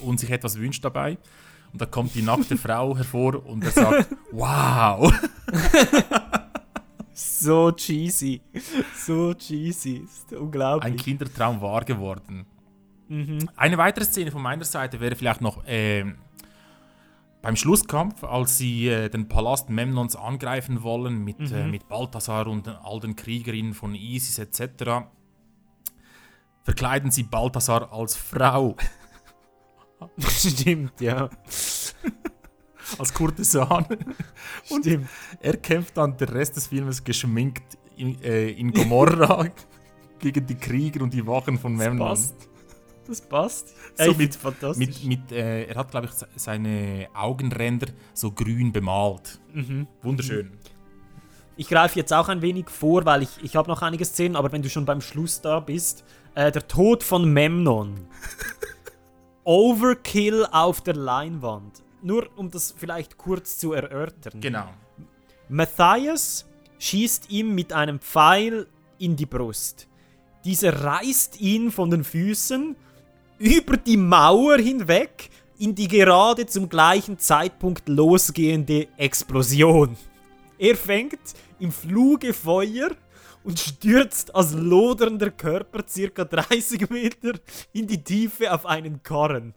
[0.00, 1.18] und sich etwas wünscht dabei.
[1.72, 5.12] Und da kommt die nackte Frau hervor und er sagt, wow.
[7.20, 8.40] So cheesy.
[8.96, 9.98] So cheesy.
[10.04, 10.92] Ist unglaublich.
[10.92, 12.46] Ein Kindertraum wahr geworden.
[13.56, 16.16] Eine weitere Szene von meiner Seite wäre vielleicht noch ähm,
[17.42, 22.68] beim Schlusskampf, als sie äh, den Palast Memnons angreifen wollen mit, äh, mit Balthasar und
[22.68, 25.08] all den Kriegerinnen von Isis etc.
[26.62, 28.76] Verkleiden sie Balthasar als Frau,
[30.18, 31.28] Stimmt, ja.
[32.98, 33.86] als Kurtisan.
[34.64, 35.08] Stimmt.
[35.40, 39.46] Er kämpft dann den Rest des Filmes geschminkt in, äh, in Gomorra
[40.18, 41.98] gegen die Krieger und die Wachen von Memnon.
[42.08, 42.34] passt.
[43.06, 43.68] Das passt.
[43.96, 44.86] So Ey, mit- mit, fantastisch.
[44.86, 49.40] Mit, mit, äh, er hat, glaube ich, se- seine Augenränder so grün bemalt.
[50.02, 50.52] Wunderschön.
[51.56, 54.50] Ich greife jetzt auch ein wenig vor, weil ich, ich habe noch einige Szenen, aber
[54.52, 58.06] wenn du schon beim Schluss da bist, äh, der Tod von Memnon.
[59.44, 61.82] Overkill auf der Leinwand.
[62.02, 64.40] Nur um das vielleicht kurz zu erörtern.
[64.40, 64.68] Genau.
[65.48, 66.46] Matthias
[66.78, 68.66] schießt ihm mit einem Pfeil
[68.98, 69.88] in die Brust.
[70.44, 72.76] Dieser reißt ihn von den Füßen
[73.38, 79.94] über die Mauer hinweg in die gerade zum gleichen Zeitpunkt losgehende Explosion.
[80.58, 81.20] Er fängt
[81.58, 82.90] im Fluge Feuer
[83.44, 87.32] und stürzt als lodernder Körper circa 30 Meter
[87.72, 89.54] in die Tiefe auf einen Karren.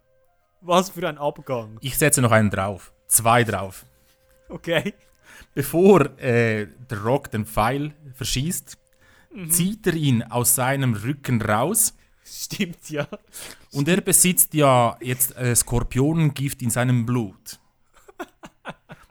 [0.66, 1.76] Was für ein Abgang.
[1.82, 2.90] Ich setze noch einen drauf.
[3.06, 3.84] Zwei drauf.
[4.48, 4.94] Okay.
[5.52, 8.78] Bevor äh, der Rock den Pfeil verschießt,
[9.50, 11.92] zieht er ihn aus seinem Rücken raus.
[12.24, 13.06] Stimmt, ja.
[13.72, 17.60] Und er besitzt ja jetzt äh, Skorpionengift in seinem Blut.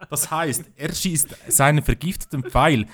[0.10, 2.88] Das heißt, er schießt seinen vergifteten Pfeil.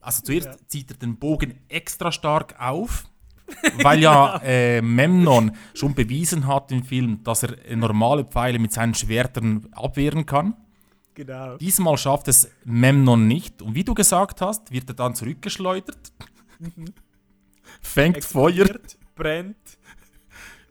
[0.00, 3.04] Also zuerst zieht er den Bogen extra stark auf,
[3.82, 8.94] weil ja äh, Memnon schon bewiesen hat im Film, dass er normale Pfeile mit seinen
[8.94, 10.54] Schwertern abwehren kann.
[11.14, 11.56] Genau.
[11.56, 13.62] Diesmal schafft es Memnon nicht.
[13.62, 16.12] Und wie du gesagt hast, wird er dann zurückgeschleudert,
[17.80, 18.68] fängt Feuer.
[19.14, 19.56] Brennt.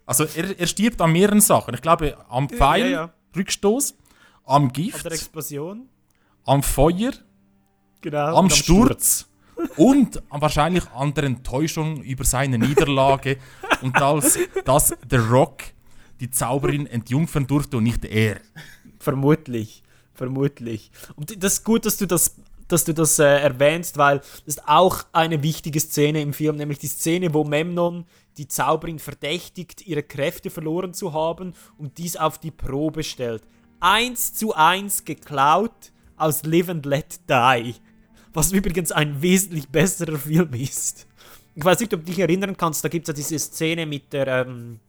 [0.05, 1.73] Also er, er stirbt an mehreren Sachen.
[1.73, 3.13] Ich glaube, am Pfeil, ja, ja.
[3.35, 3.95] Rückstoß,
[4.45, 5.89] am An Gift, der Explosion.
[6.45, 7.11] am Feuer,
[8.01, 8.35] Genau.
[8.37, 9.27] am und Sturz
[9.77, 13.37] und wahrscheinlich an der Enttäuschung über seine Niederlage
[13.81, 15.63] und als dass der Rock
[16.19, 18.39] die Zauberin entjungfern durfte und nicht er.
[18.99, 19.83] Vermutlich.
[20.13, 20.91] Vermutlich.
[21.15, 22.35] Und das ist gut, dass du das,
[22.69, 26.79] dass du das äh, erwähnst, weil das ist auch eine wichtige Szene im Film, nämlich
[26.79, 28.05] die Szene, wo Memnon
[28.37, 33.43] die Zauberin verdächtigt, ihre Kräfte verloren zu haben und dies auf die Probe stellt.
[33.79, 37.75] Eins zu eins geklaut aus Live and Let Die.
[38.35, 41.07] Was übrigens ein wesentlich besserer Film ist.
[41.55, 44.11] ich weiß nicht, ob du dich erinnern kannst, da gibt es ja diese Szene mit
[44.11, 44.79] der ähm,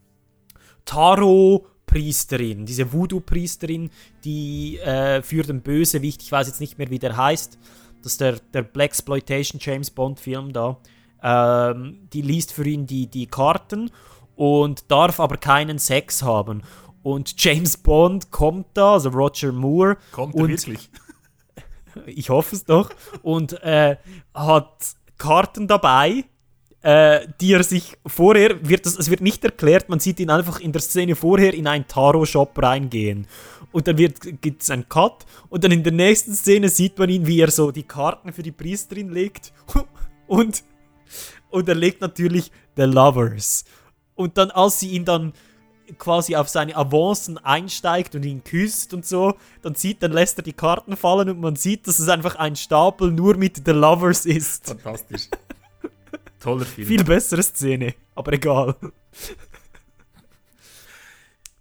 [0.85, 3.91] Tarot-Priesterin, diese Voodoo-Priesterin,
[4.25, 7.57] die äh, für den Bösewicht, ich weiß jetzt nicht mehr, wie der heißt,
[8.03, 10.79] das ist der, der Blaxploitation James Bond-Film da,
[11.23, 13.93] ähm, die liest für ihn die, die Karten
[14.35, 16.63] und darf aber keinen Sex haben.
[17.05, 19.99] Und James Bond kommt da, also Roger Moore.
[20.11, 20.91] Kommt und, er wirklich?
[22.07, 22.91] Ich hoffe es doch.
[23.23, 23.97] Und äh,
[24.35, 26.25] hat Karten dabei,
[26.83, 30.61] äh, die er sich vorher, wird das, es wird nicht erklärt, man sieht ihn einfach
[30.61, 33.27] in der Szene vorher in einen Tarot-Shop reingehen.
[33.73, 37.27] Und dann gibt es einen Cut und dann in der nächsten Szene sieht man ihn,
[37.27, 39.53] wie er so die Karten für die Priesterin legt.
[40.29, 40.65] Und,
[41.51, 43.65] und er legt natürlich The Lovers.
[44.17, 45.35] Und dann, als sie ihn dann
[45.99, 50.43] quasi auf seine Avancen einsteigt und ihn küsst und so, dann sieht, dann lässt er
[50.43, 54.27] die Karten fallen und man sieht, dass es einfach ein Stapel nur mit The Lovers
[54.27, 54.67] ist.
[54.67, 55.29] Fantastisch.
[56.41, 56.87] Toller Film.
[56.87, 58.77] Viel bessere Szene, aber egal.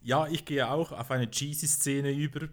[0.02, 2.48] Ja, ich gehe auch auf eine cheesy Szene über.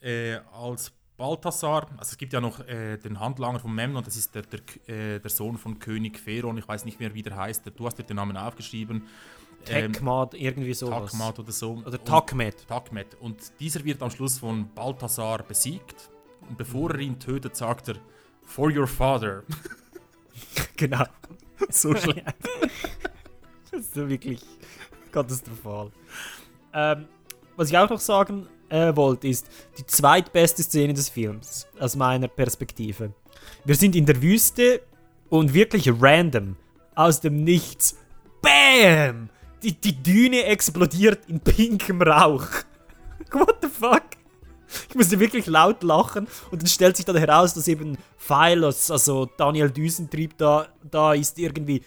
[0.00, 4.34] Äh, als Balthasar, also es gibt ja noch äh, den Handlanger von Memnon, das ist
[4.34, 7.64] der, der, äh, der Sohn von König Pheron, ich weiß nicht mehr, wie der heißt,
[7.74, 9.02] du hast dir den Namen aufgeschrieben.
[9.64, 11.12] Tekmat, ähm, irgendwie sowas.
[11.12, 11.82] Takmat oder so.
[11.84, 12.66] Oder Takmet.
[12.66, 13.16] Takmet.
[13.20, 16.10] Und dieser wird am Schluss von Balthasar besiegt.
[16.48, 17.96] Und bevor er ihn tötet, sagt er,
[18.42, 19.42] For your father.
[20.76, 21.04] genau.
[21.68, 22.24] so schlecht.
[23.70, 24.40] das ist wirklich
[25.12, 25.90] katastrophal.
[26.72, 27.06] Ähm,
[27.56, 29.48] was ich auch noch sagen äh, wollte, ist
[29.78, 33.12] die zweitbeste Szene des Films, aus meiner Perspektive.
[33.64, 34.82] Wir sind in der Wüste
[35.28, 36.56] und wirklich random,
[36.94, 37.96] aus dem Nichts,
[38.40, 39.30] BAM!
[39.62, 42.46] Die, die Düne explodiert in pinkem Rauch.
[43.32, 44.02] What the fuck?
[44.88, 49.26] Ich musste wirklich laut lachen und dann stellt sich dann heraus, dass eben Phylos, also
[49.36, 51.82] Daniel Düsentrieb da, da ist irgendwie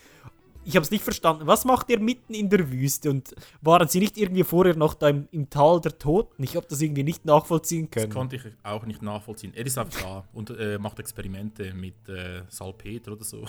[0.63, 1.47] ich habe es nicht verstanden.
[1.47, 3.09] Was macht er mitten in der Wüste?
[3.09, 6.43] Und waren sie nicht irgendwie vorher noch da im, im Tal der Toten?
[6.43, 8.09] Ich habe das irgendwie nicht nachvollziehen können.
[8.09, 9.53] Das konnte ich auch nicht nachvollziehen.
[9.55, 13.43] Er ist einfach da und äh, macht Experimente mit äh, Salpeter oder so.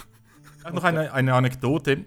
[0.65, 0.75] Okay.
[0.75, 2.07] Noch eine, eine Anekdote.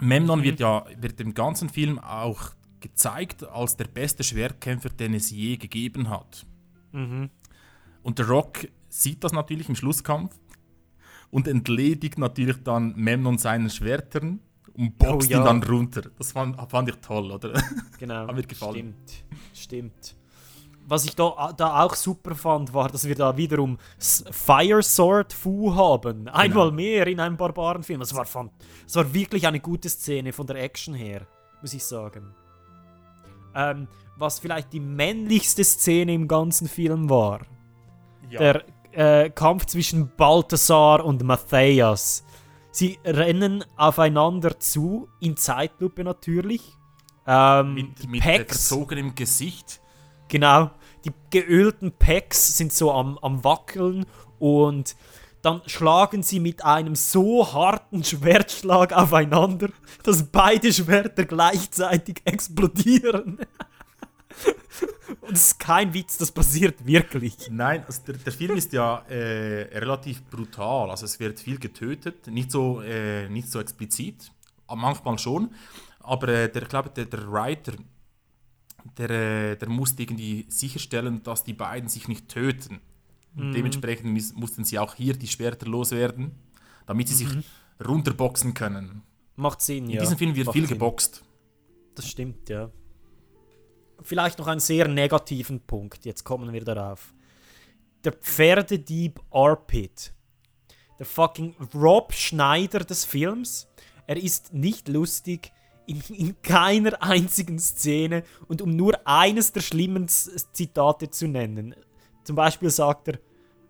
[0.00, 0.44] Memnon mhm.
[0.44, 5.56] wird ja wird im ganzen Film auch gezeigt als der beste Schwertkämpfer, den es je
[5.56, 6.46] gegeben hat.
[6.92, 7.30] Mhm.
[8.02, 10.38] Und der Rock sieht das natürlich im Schlusskampf
[11.30, 14.40] und entledigt natürlich dann Memnon seinen Schwertern
[14.74, 15.38] und boxt oh, ja.
[15.40, 16.02] ihn dann runter.
[16.16, 17.60] Das fand, fand ich toll, oder?
[17.98, 18.14] Genau.
[18.28, 18.94] Hat mir gefallen.
[19.04, 20.16] Stimmt, stimmt.
[20.88, 25.74] Was ich da, da auch super fand, war, dass wir da wiederum Fire Sword Fu
[25.74, 26.28] haben.
[26.28, 26.76] Einmal genau.
[26.76, 27.98] mehr in einem Barbarenfilm.
[27.98, 28.52] Das war, fand,
[28.84, 31.26] das war wirklich eine gute Szene von der Action her,
[31.60, 32.32] muss ich sagen.
[33.54, 37.40] Ähm, was vielleicht die männlichste Szene im ganzen Film war.
[38.30, 38.38] Ja.
[38.38, 38.64] Der
[39.24, 42.24] äh, Kampf zwischen Balthasar und Matthias.
[42.70, 46.62] Sie rennen aufeinander zu, in Zeitlupe natürlich.
[47.26, 49.80] Ähm, mit mit verzogenem Gesicht.
[50.28, 50.70] Genau.
[51.06, 54.06] Die geölten Packs sind so am, am Wackeln
[54.38, 54.96] und
[55.42, 59.68] dann schlagen sie mit einem so harten Schwertschlag aufeinander,
[60.02, 63.38] dass beide Schwerter gleichzeitig explodieren.
[65.20, 67.36] Und es ist kein Witz, das passiert wirklich.
[67.48, 70.90] Nein, also der, der Film ist ja äh, relativ brutal.
[70.90, 74.32] Also es wird viel getötet, nicht so, äh, nicht so explizit,
[74.74, 75.50] manchmal schon.
[76.00, 77.74] Aber äh, der, ich glaube, der, der Writer,
[78.98, 82.80] der, äh, der musste irgendwie sicherstellen, dass die beiden sich nicht töten.
[83.34, 83.52] Mhm.
[83.52, 86.32] dementsprechend mussten sie auch hier die Schwerter loswerden,
[86.86, 87.28] damit sie mhm.
[87.28, 87.44] sich
[87.86, 89.02] runterboxen können.
[89.36, 89.96] Macht Sinn, In ja.
[89.96, 90.78] In diesem Film wird Macht viel Sinn.
[90.78, 91.22] geboxt.
[91.94, 92.70] Das stimmt, ja
[94.02, 96.04] vielleicht noch einen sehr negativen Punkt.
[96.04, 97.14] Jetzt kommen wir darauf.
[98.04, 100.12] Der Pferdedieb Arpit.
[100.98, 103.68] Der fucking Rob Schneider des Films.
[104.06, 105.52] Er ist nicht lustig
[105.86, 108.22] in, in keiner einzigen Szene.
[108.48, 111.74] Und um nur eines der schlimmen Zitate zu nennen.
[112.24, 113.18] Zum Beispiel sagt er: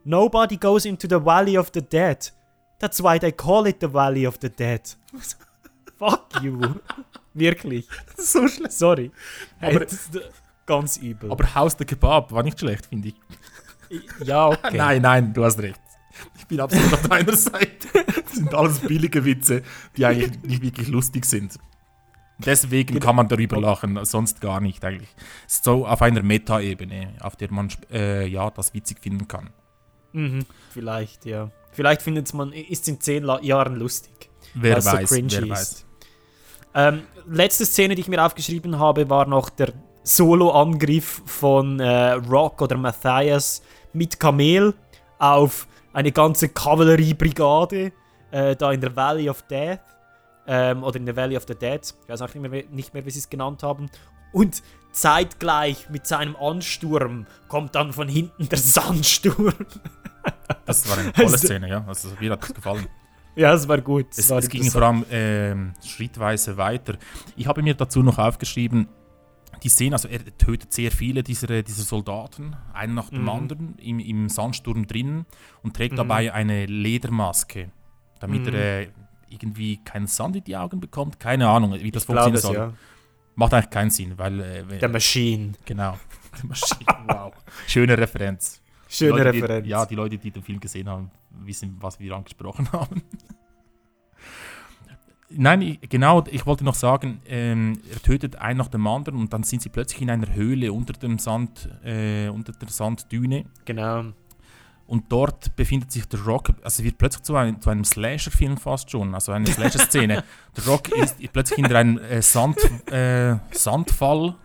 [0.04, 2.32] Nobody goes into the Valley of the Dead.
[2.78, 4.82] That's why they call it the Valley of the Dead.
[5.98, 6.60] Fuck you.
[7.34, 7.86] Wirklich.
[8.16, 8.72] So schlecht.
[8.72, 9.10] Sorry.
[9.60, 9.86] Aber hey,
[10.66, 11.30] ganz übel.
[11.30, 13.14] Aber Haus der Kebab war nicht schlecht, finde ich.
[14.24, 14.76] Ja, okay.
[14.76, 15.80] nein, nein, du hast recht.
[16.38, 17.88] Ich bin absolut auf deiner Seite.
[17.92, 19.62] Das sind alles billige Witze,
[19.96, 21.58] die eigentlich nicht wirklich lustig sind.
[22.38, 25.14] Deswegen kann man darüber lachen, sonst gar nicht eigentlich.
[25.46, 29.50] So auf einer Meta-Ebene, auf der man äh, ja, das witzig finden kann.
[30.12, 31.50] Mhm, vielleicht, ja.
[31.72, 34.30] Vielleicht findet man, ist es in zehn La Jahren lustig.
[34.54, 35.86] Wer weiß, so wer weiß.
[36.74, 39.72] Ähm, letzte Szene, die ich mir aufgeschrieben habe, war noch der
[40.02, 43.62] Solo-Angriff von äh, Rock oder Matthias
[43.92, 44.74] mit Kamel
[45.18, 47.92] auf eine ganze Kavalleriebrigade
[48.30, 49.80] äh, da in der Valley of Death.
[50.46, 51.80] Ähm, oder in der Valley of the Dead.
[51.82, 53.90] Ich weiß auch nicht mehr, nicht mehr wie sie es genannt haben.
[54.32, 59.54] Und zeitgleich mit seinem Ansturm kommt dann von hinten der Sandsturm.
[60.64, 61.84] Das war eine tolle Also- Szene, ja.
[61.86, 62.86] Also mir hat das gefallen.
[63.36, 64.06] ja, es war gut.
[64.16, 66.94] Es, war es ging vor allem ähm, schrittweise weiter.
[67.36, 68.88] Ich habe mir dazu noch aufgeschrieben,
[69.62, 73.28] die Szene, also er tötet sehr viele dieser, dieser Soldaten, einen nach dem Mhm.
[73.28, 75.24] anderen, im, im Sandsturm drinnen
[75.62, 75.96] und trägt Mhm.
[75.96, 77.70] dabei eine Ledermaske,
[78.20, 78.54] damit Mhm.
[78.54, 78.88] er äh,
[79.28, 81.18] irgendwie keinen Sand in die Augen bekommt.
[81.20, 82.54] Keine Ahnung, wie das Ich es, soll.
[82.54, 82.72] ja.
[83.34, 84.40] Macht eigentlich keinen Sinn, weil...
[84.40, 85.52] Äh, Der Machine.
[85.64, 85.98] Genau.
[86.42, 87.32] Die Maschine, wow.
[87.66, 88.62] Schöne Referenz.
[88.88, 89.66] Schöne Die Leute, die- Referenz.
[89.68, 91.10] Ja, die Leute, die den Film gesehen haben,
[91.44, 93.02] wissen, was wir angesprochen haben.
[95.28, 99.32] Nein, ich, genau, ich wollte noch sagen, ähm, er tötet einen nach dem anderen und
[99.32, 103.44] dann sind sie plötzlich in einer Höhle unter dem Sand, äh, unter der Sanddüne.
[103.64, 104.04] Genau.
[104.86, 108.90] Und dort befindet sich der Rock, also wird plötzlich zu einem, zu einem Slasher-Film fast
[108.90, 110.22] schon, also eine Slasher-Szene.
[110.56, 112.58] der Rock ist plötzlich hinter einem äh, Sand,
[112.92, 114.36] äh, Sandfall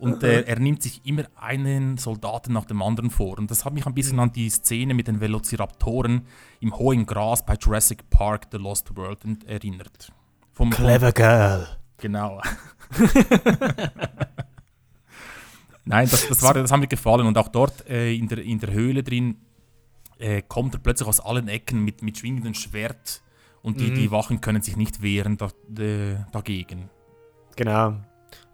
[0.00, 3.38] und äh, er nimmt sich immer einen Soldaten nach dem anderen vor.
[3.38, 6.26] Und das hat mich ein bisschen an die Szene mit den Velociraptoren
[6.60, 10.10] im hohen Gras bei Jurassic Park The Lost World erinnert.
[10.52, 11.66] Vom, Clever Girl.
[11.98, 12.40] Genau.
[15.84, 17.26] Nein, das, das, war, das hat mir gefallen.
[17.26, 19.36] Und auch dort äh, in, der, in der Höhle drin
[20.20, 23.22] äh, kommt er plötzlich aus allen Ecken mit, mit schwingendem Schwert
[23.62, 23.94] und die, Mhm.
[23.94, 25.46] die Wachen können sich nicht wehren da,
[25.82, 26.88] äh, dagegen.
[27.56, 27.96] Genau.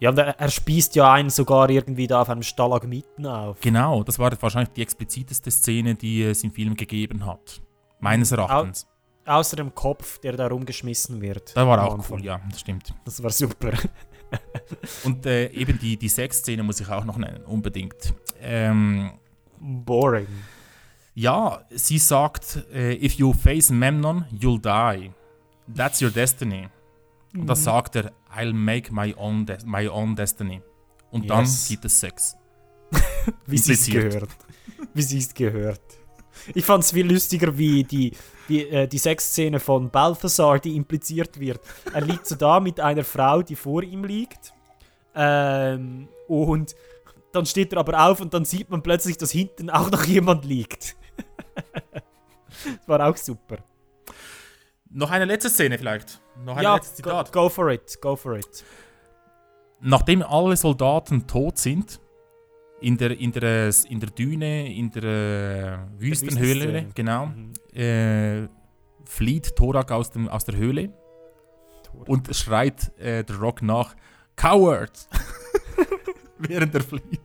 [0.01, 3.61] Ja, und er, er spießt ja einen sogar irgendwie da auf einem Stalagmiten auf.
[3.61, 7.61] Genau, das war wahrscheinlich die expliziteste Szene, die es im Film gegeben hat.
[8.01, 8.87] Meines Erachtens.
[9.27, 11.57] Außer dem Kopf, der da rumgeschmissen wird.
[11.57, 12.19] Da war auch Anfang.
[12.19, 12.95] cool, ja, das stimmt.
[13.05, 13.73] Das war super.
[15.05, 18.15] Und äh, eben die, die Sexszene muss ich auch noch nennen, unbedingt.
[18.41, 19.13] Ähm,
[19.59, 20.27] Boring.
[21.19, 25.11] Ja, sie sagt, äh, if you face Memnon, you'll die.
[25.75, 26.69] That's your destiny.
[27.35, 27.65] Und das Mhm.
[27.65, 30.61] sagt er, I'll make my own, de my own destiny.
[31.11, 31.69] Und dann Yes.
[31.69, 32.37] gibt es Sex.
[33.47, 34.29] Wie sie es gehört.
[34.93, 35.81] Wie sie es gehört.
[36.55, 38.13] Ich fand es viel lustiger wie die,
[38.49, 41.61] die, äh, die Sexszene von Balthasar, die impliziert wird.
[41.95, 44.53] Er liegt so da mit einer Frau, die vor ihm liegt.
[45.15, 46.77] Ähm, und
[47.33, 50.45] dann steht er aber auf und dann sieht man plötzlich, dass hinten auch noch jemand
[50.45, 50.95] liegt.
[52.79, 53.59] Das war auch super.
[54.91, 56.21] Noch eine letzte Szene vielleicht.
[56.45, 57.33] Noch ein ja, letztes go, Zitat.
[57.33, 58.65] go for it, go for it.
[59.81, 62.01] Nachdem alle Soldaten tot sind,
[62.81, 66.89] in der, in der, in der Düne, in der äh, Wüstenhöhle, Wüstenszene.
[66.95, 67.53] genau, Mhm.
[67.75, 68.49] äh,
[69.05, 70.93] flieht Thorak aus, dem, aus der Höhle
[72.07, 73.95] und schreit äh, der Rock nach,
[74.37, 75.09] Coward!
[76.39, 77.21] Während er flieht.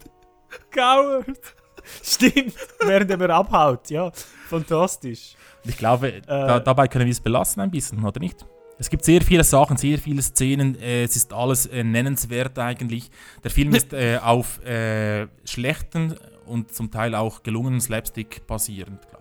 [0.71, 1.55] Coward!
[2.03, 4.11] Stimmt, während er mir abhaut, ja.
[4.49, 5.35] Fantastisch.
[5.63, 6.21] Ich glaube, Äh.
[6.27, 8.45] da, dabei können wir es belassen ein bisschen, oder nicht?
[8.79, 13.11] Es gibt sehr viele Sachen, sehr viele Szenen, äh, es ist alles äh, nennenswert eigentlich.
[13.43, 16.15] Der Film ist äh, auf äh, schlechten
[16.47, 19.20] und zum Teil auch gelungenen Slapstick basierend, glaube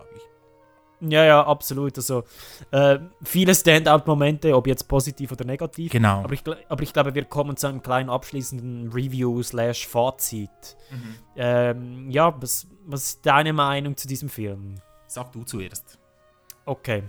[1.01, 1.97] Ja, ja, absolut.
[1.97, 2.23] Also
[2.69, 5.91] äh, viele Standout-Momente, ob jetzt positiv oder negativ.
[5.91, 6.23] Genau.
[6.23, 10.49] Aber ich, aber ich glaube, wir kommen zu einem kleinen abschließenden Review slash Fazit.
[10.91, 11.15] Mhm.
[11.35, 14.75] Ähm, ja, was, was ist deine Meinung zu diesem Film?
[15.07, 15.97] Sag du zuerst.
[16.65, 17.03] Okay.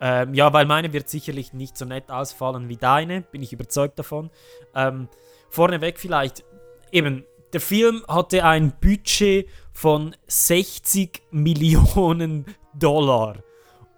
[0.00, 3.98] Ähm, ja, weil meine wird sicherlich nicht so nett ausfallen wie deine, bin ich überzeugt
[3.98, 4.30] davon.
[4.74, 5.08] Ähm,
[5.48, 6.44] vorneweg vielleicht,
[6.90, 12.44] eben, der Film hatte ein Budget von 60 Millionen
[12.78, 13.36] Dollar.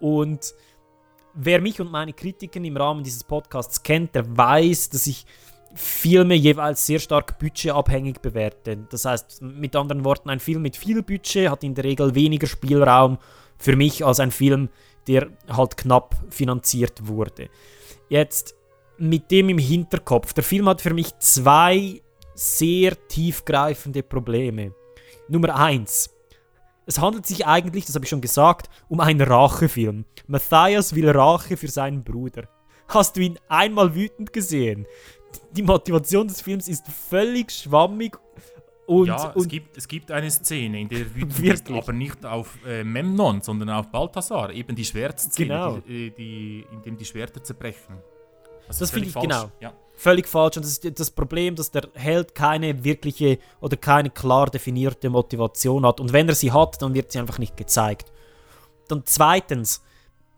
[0.01, 0.55] Und
[1.35, 5.25] wer mich und meine Kritiken im Rahmen dieses Podcasts kennt, der weiß, dass ich
[5.75, 8.79] Filme jeweils sehr stark budgetabhängig bewerte.
[8.91, 12.47] Das heißt, mit anderen Worten, ein Film mit viel Budget hat in der Regel weniger
[12.47, 13.19] Spielraum
[13.59, 14.71] für mich als ein Film,
[15.07, 17.51] der halt knapp finanziert wurde.
[18.09, 18.55] Jetzt
[18.99, 20.33] mit dem im Hinterkopf.
[20.33, 22.01] Der Film hat für mich zwei
[22.35, 24.75] sehr tiefgreifende Probleme.
[25.29, 26.11] Nummer eins.
[26.89, 30.07] Es handelt sich eigentlich, das habe ich schon gesagt, um einen Rachefilm.
[30.27, 32.49] Matthias will Rache für seinen Bruder.
[32.89, 34.87] Hast du ihn einmal wütend gesehen?
[35.53, 38.17] Die Motivation des Films ist völlig schwammig
[38.87, 42.25] und, ja, es gibt, es gibt eine Szene, in der er wütend ist, aber nicht
[42.25, 44.51] auf äh, Memnon, sondern auf Balthasar.
[44.51, 45.77] Eben die Schwertszene, Genau.
[45.87, 47.97] die, äh, die, in dem die Schwerter zerbrechen.
[48.67, 49.25] Also Das finde ich falsch.
[49.27, 49.51] genau.
[49.61, 49.75] Ja.
[49.99, 50.57] Völlig falsch.
[50.57, 55.85] Und das ist das Problem, dass der Held keine wirkliche oder keine klar definierte Motivation
[55.85, 56.01] hat.
[56.01, 58.13] Und wenn er sie hat, dann wird sie einfach nicht gezeigt.
[58.87, 59.83] Dann zweitens,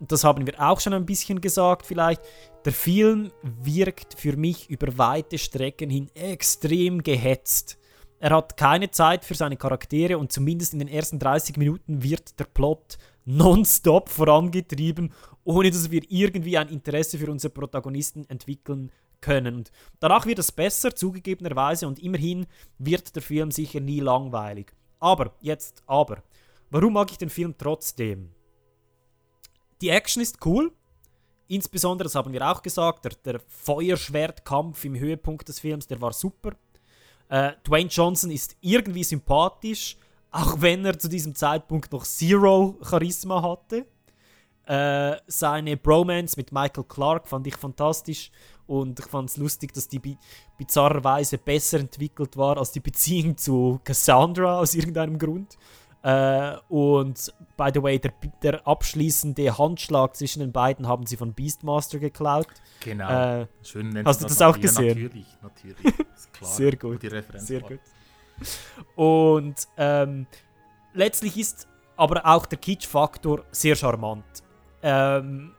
[0.01, 2.23] das haben wir auch schon ein bisschen gesagt vielleicht,
[2.65, 7.79] der Film wirkt für mich über weite Strecken hin extrem gehetzt.
[8.19, 12.39] Er hat keine Zeit für seine Charaktere und zumindest in den ersten 30 Minuten wird
[12.39, 15.13] der Plot nonstop vorangetrieben,
[15.45, 18.91] ohne dass wir irgendwie ein Interesse für unsere Protagonisten entwickeln
[19.21, 19.57] können.
[19.57, 22.47] Und danach wird es besser, zugegebenerweise, und immerhin
[22.79, 24.73] wird der Film sicher nie langweilig.
[24.99, 26.23] Aber, jetzt aber,
[26.71, 28.31] warum mag ich den Film trotzdem?
[29.81, 30.73] Die Action ist cool,
[31.49, 36.13] insbesondere, das haben wir auch gesagt, der, der Feuerschwertkampf im Höhepunkt des Films, der war
[36.13, 36.53] super.
[37.29, 39.97] Äh, Dwayne Johnson ist irgendwie sympathisch,
[40.31, 43.87] auch wenn er zu diesem Zeitpunkt noch Zero Charisma hatte.
[44.67, 48.31] Äh, seine Bromance mit Michael Clark fand ich fantastisch
[48.71, 50.17] und ich fand es lustig, dass die bi
[50.57, 55.59] bizarrerweise besser entwickelt war als die Beziehung zu Cassandra aus irgendeinem Grund.
[56.03, 58.13] Äh, und by the way, der,
[58.43, 62.47] der, abschließende Handschlag zwischen den beiden haben sie von Beastmaster geklaut.
[62.79, 63.41] Genau.
[63.41, 64.97] Äh, Schön hast du das, das auch gesehen?
[64.97, 65.95] Ja, natürlich, natürlich.
[66.33, 67.01] Klar, Sehr gut.
[67.39, 67.81] Sehr gut.
[68.95, 70.27] Und ähm,
[70.95, 71.67] letztlich ist
[71.97, 74.25] aber auch der Kitsch-Faktor sehr charmant.
[74.83, 75.55] Ähm,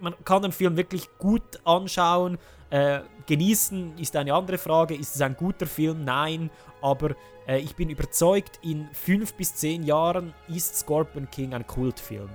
[0.00, 2.38] man kann den Film wirklich gut anschauen.
[2.70, 4.94] Äh, genießen ist eine andere Frage.
[4.94, 6.04] Ist es ein guter Film?
[6.04, 6.50] Nein.
[6.82, 7.14] Aber
[7.46, 12.30] äh, ich bin überzeugt, in fünf bis zehn Jahren ist Scorpion King ein Kultfilm.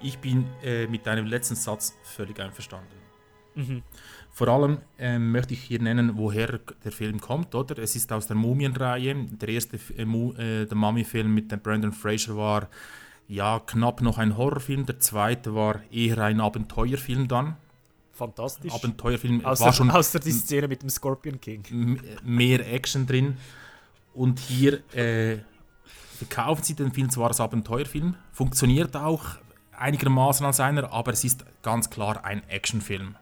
[0.00, 2.96] Ich bin äh, mit deinem letzten Satz völlig einverstanden.
[3.54, 3.82] Mhm.
[4.30, 7.78] Vor allem ähm, möchte ich hier nennen, woher der Film kommt, oder?
[7.78, 9.14] Es ist aus der Mumienreihe.
[9.30, 12.68] Der erste äh, äh, der Mummy-Film mit dem Brandon Fraser war
[13.28, 14.86] ja knapp noch ein Horrorfilm.
[14.86, 17.56] Der zweite war eher ein Abenteuerfilm dann.
[18.12, 18.72] Fantastisch.
[18.72, 22.00] Abenteuerfilm außer, war schon außer die Szene mit dem Scorpion King.
[22.22, 23.36] Mehr Action drin.
[24.14, 25.38] Und hier äh,
[26.26, 29.24] verkaufen sie den Film zwar als Abenteuerfilm, funktioniert auch
[29.76, 33.16] einigermaßen als einer, aber es ist ganz klar ein Actionfilm.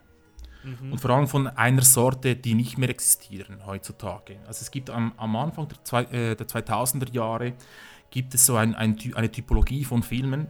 [0.63, 0.91] Mhm.
[0.91, 4.37] Und vor allem von einer Sorte, die nicht mehr existieren heutzutage.
[4.47, 7.53] Also es gibt am, am Anfang der, zwei, äh, der 2000er Jahre
[8.11, 10.47] gibt es so ein, ein, eine Typologie von Filmen.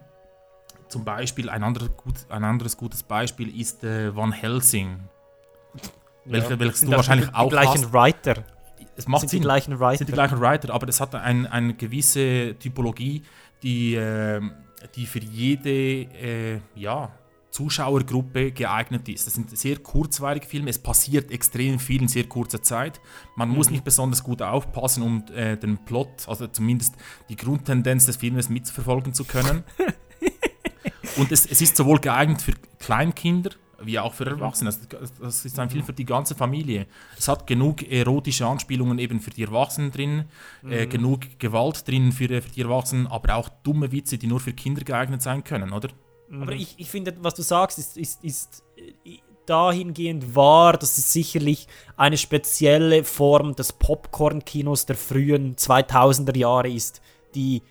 [0.89, 4.99] Zum Beispiel ein, anderer gut, ein anderes gutes Beispiel ist äh, Van Helsing.
[6.25, 7.93] Ja, welche, welches du wahrscheinlich die, die auch gleichen hast.
[7.93, 8.43] Writer.
[8.97, 9.39] Es macht sind Sinn.
[9.39, 9.99] Die gleichen Writer.
[9.99, 13.23] sind die gleichen Writer, aber das hat ein, eine gewisse Typologie,
[13.63, 14.41] die, äh,
[14.95, 17.09] die für jede äh, ja,
[17.51, 19.27] Zuschauergruppe geeignet ist.
[19.27, 23.01] Das sind sehr kurzweilige Filme, es passiert extrem viel in sehr kurzer Zeit.
[23.35, 23.55] Man mhm.
[23.55, 26.95] muss nicht besonders gut aufpassen, um äh, den Plot, also zumindest
[27.29, 29.63] die Grundtendenz des Filmes mitverfolgen zu können.
[31.17, 33.51] Und es, es, ist sowohl geeignet für Kleinkinder
[33.83, 34.69] wie auch für Erwachsene.
[34.69, 34.79] Also,
[35.21, 36.85] das ist ein Film für die ganze Familie.
[37.17, 40.25] Es hat genug erotische Anspielungen eben für die Erwachsenen drin,
[40.63, 40.71] äh, mhm.
[40.71, 44.53] äh, genug Gewalt drin für, für die Erwachsenen, aber auch dumme Witze, die nur für
[44.53, 45.89] Kinder geeignet sein können, oder?
[46.39, 51.11] Aber ich, ich finde, was du sagst, ist, ist, ist äh, dahingehend wahr, dass es
[51.11, 51.67] sicherlich
[51.97, 57.01] eine spezielle Form des Popcorn-Kinos der frühen 2000er Jahre ist,
[57.35, 57.61] die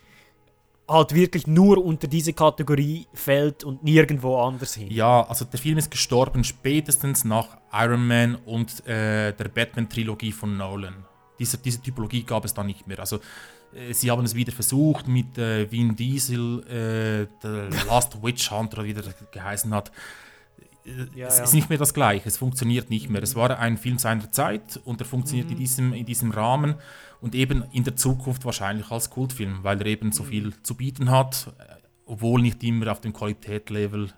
[0.88, 4.88] halt wirklich nur unter diese Kategorie fällt und nirgendwo anders hin.
[4.90, 10.56] Ja, also der Film ist gestorben spätestens nach Iron Man und äh, der Batman-Trilogie von
[10.56, 11.04] Nolan.
[11.38, 12.98] Diese, diese Typologie gab es dann nicht mehr.
[12.98, 13.20] Also
[13.92, 18.94] sie haben es wieder versucht mit äh, Vin Diesel, äh, The Last Witch Hunter, wie
[18.94, 19.90] der geheißen hat.
[20.84, 21.44] Äh, ja, es ja.
[21.44, 23.22] ist nicht mehr das Gleiche, es funktioniert nicht mehr.
[23.22, 25.52] Es war ein Film seiner Zeit und er funktioniert mhm.
[25.52, 26.76] in, diesem, in diesem Rahmen
[27.20, 31.10] und eben in der Zukunft wahrscheinlich als Kultfilm, weil er eben so viel zu bieten
[31.10, 34.12] hat, äh, obwohl nicht immer auf dem Qualitätslevel,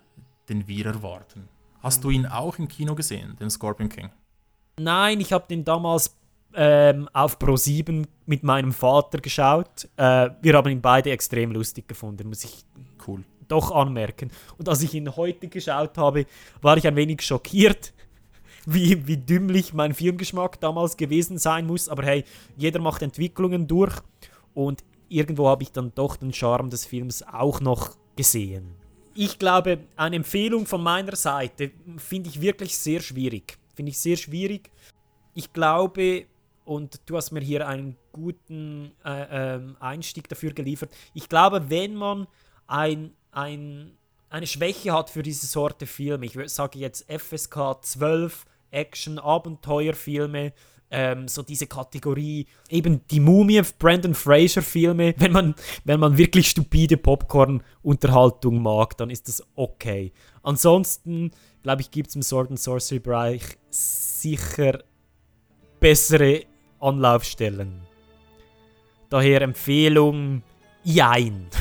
[0.49, 1.47] den wir erwarten.
[1.81, 4.09] Hast du ihn auch im Kino gesehen, den Scorpion King?
[4.77, 6.15] Nein, ich habe den damals
[6.55, 9.89] ähm, auf Pro7 mit meinem Vater geschaut.
[9.97, 12.65] Äh, wir haben ihn beide extrem lustig gefunden, muss ich
[13.07, 13.23] cool.
[13.47, 14.31] doch anmerken.
[14.57, 16.25] Und als ich ihn heute geschaut habe,
[16.61, 17.93] war ich ein wenig schockiert,
[18.65, 21.89] wie, wie dümmlich mein Filmgeschmack damals gewesen sein muss.
[21.89, 22.23] Aber hey,
[22.57, 23.95] jeder macht Entwicklungen durch
[24.53, 28.75] und irgendwo habe ich dann doch den Charme des Films auch noch gesehen.
[29.15, 33.57] Ich glaube, eine Empfehlung von meiner Seite finde ich wirklich sehr schwierig.
[33.75, 34.71] Finde ich sehr schwierig.
[35.35, 36.25] Ich glaube,
[36.65, 40.91] und du hast mir hier einen guten äh, ähm, Einstieg dafür geliefert.
[41.13, 42.27] Ich glaube, wenn man
[42.67, 43.97] ein, ein,
[44.29, 50.53] eine Schwäche hat für diese Sorte Filme, ich sage jetzt FSK 12, Action, Abenteuerfilme,
[50.89, 55.55] ähm, so diese Kategorie, eben die Mumie, Brandon Fraser Filme, wenn man,
[55.85, 60.13] wenn man wirklich stupide Popcorn-Unterhaltung mag, dann ist das okay.
[60.43, 61.31] Ansonsten,
[61.63, 64.83] glaube ich, gibt es im Sword and Sorcery Bereich sicher
[65.79, 66.45] bessere
[66.83, 67.81] Anlaufstellen.
[69.09, 70.43] Daher Empfehlung,
[70.83, 71.47] jein.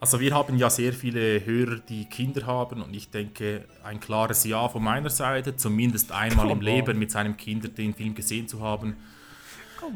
[0.00, 4.42] Also wir haben ja sehr viele Hörer, die Kinder haben und ich denke, ein klares
[4.42, 8.48] Ja von meiner Seite, zumindest einmal Come im Leben mit seinem Kind den Film gesehen
[8.48, 8.96] zu haben.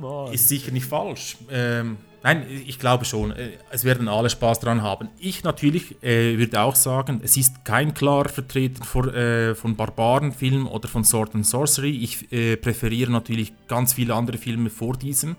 [0.01, 0.33] On.
[0.33, 1.37] ist sicher nicht falsch.
[1.51, 1.97] Ähm,
[2.27, 5.09] nein, ich glaube schon, äh, es werden alle Spaß dran haben.
[5.19, 10.67] Ich natürlich äh, würde auch sagen, es ist kein klarer Vertreter vor, äh, von Barbarenfilm
[10.67, 11.91] oder von Sword and Sorcery.
[11.91, 15.37] Ich äh, präferiere natürlich ganz viele andere Filme vor diesem.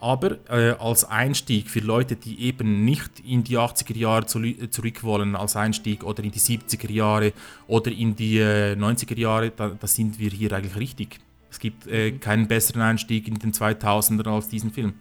[0.00, 5.02] Aber äh, als Einstieg für Leute, die eben nicht in die 80er Jahre zu, zurück
[5.02, 7.32] wollen, als Einstieg oder in die 70er Jahre
[7.66, 11.18] oder in die äh, 90er Jahre, da, da, sind wir hier eigentlich richtig.
[11.50, 14.94] Es gibt äh, keinen besseren Einstieg in den 2000er als diesen Film.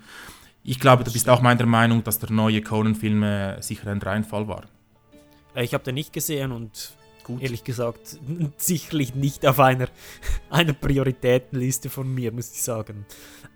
[0.68, 4.48] Ich glaube, du bist auch meiner Meinung, dass der neue Conan-Film äh, sicher ein Reinfall
[4.48, 4.66] war.
[5.56, 6.94] Äh, Ich habe den nicht gesehen und
[7.24, 7.42] Gut.
[7.42, 8.20] ehrlich gesagt
[8.58, 9.88] sicherlich nicht auf einer,
[10.50, 13.06] einer Prioritätenliste von mir, muss ich sagen.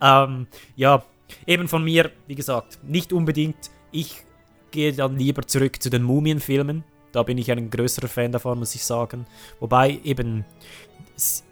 [0.01, 1.03] Ähm, ja,
[1.45, 3.71] Eben von mir, wie gesagt, nicht unbedingt.
[3.91, 4.23] Ich
[4.71, 6.83] gehe dann lieber zurück zu den Mumienfilmen.
[7.11, 9.25] Da bin ich ein größerer Fan davon, muss ich sagen.
[9.59, 10.45] Wobei eben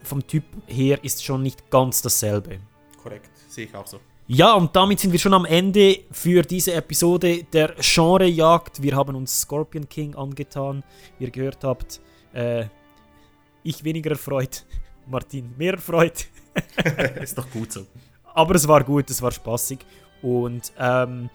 [0.04, 2.60] vom Typ her ist schon nicht ganz dasselbe.
[3.02, 4.00] Korrekt, sehe ich auch so.
[4.32, 8.80] Ja, und damit sind wir schon am Ende für diese Episode der Genrejagd.
[8.80, 10.84] Wir haben uns Scorpion King angetan.
[11.18, 12.00] Wie ihr gehört habt,
[12.34, 12.66] äh,
[13.64, 14.68] ich weniger erfreut,
[15.08, 16.28] Martin mehr erfreut.
[17.24, 17.88] ist doch gut so.
[18.36, 19.80] Aber es war gut, es war spaßig.
[20.22, 21.32] Und ähm,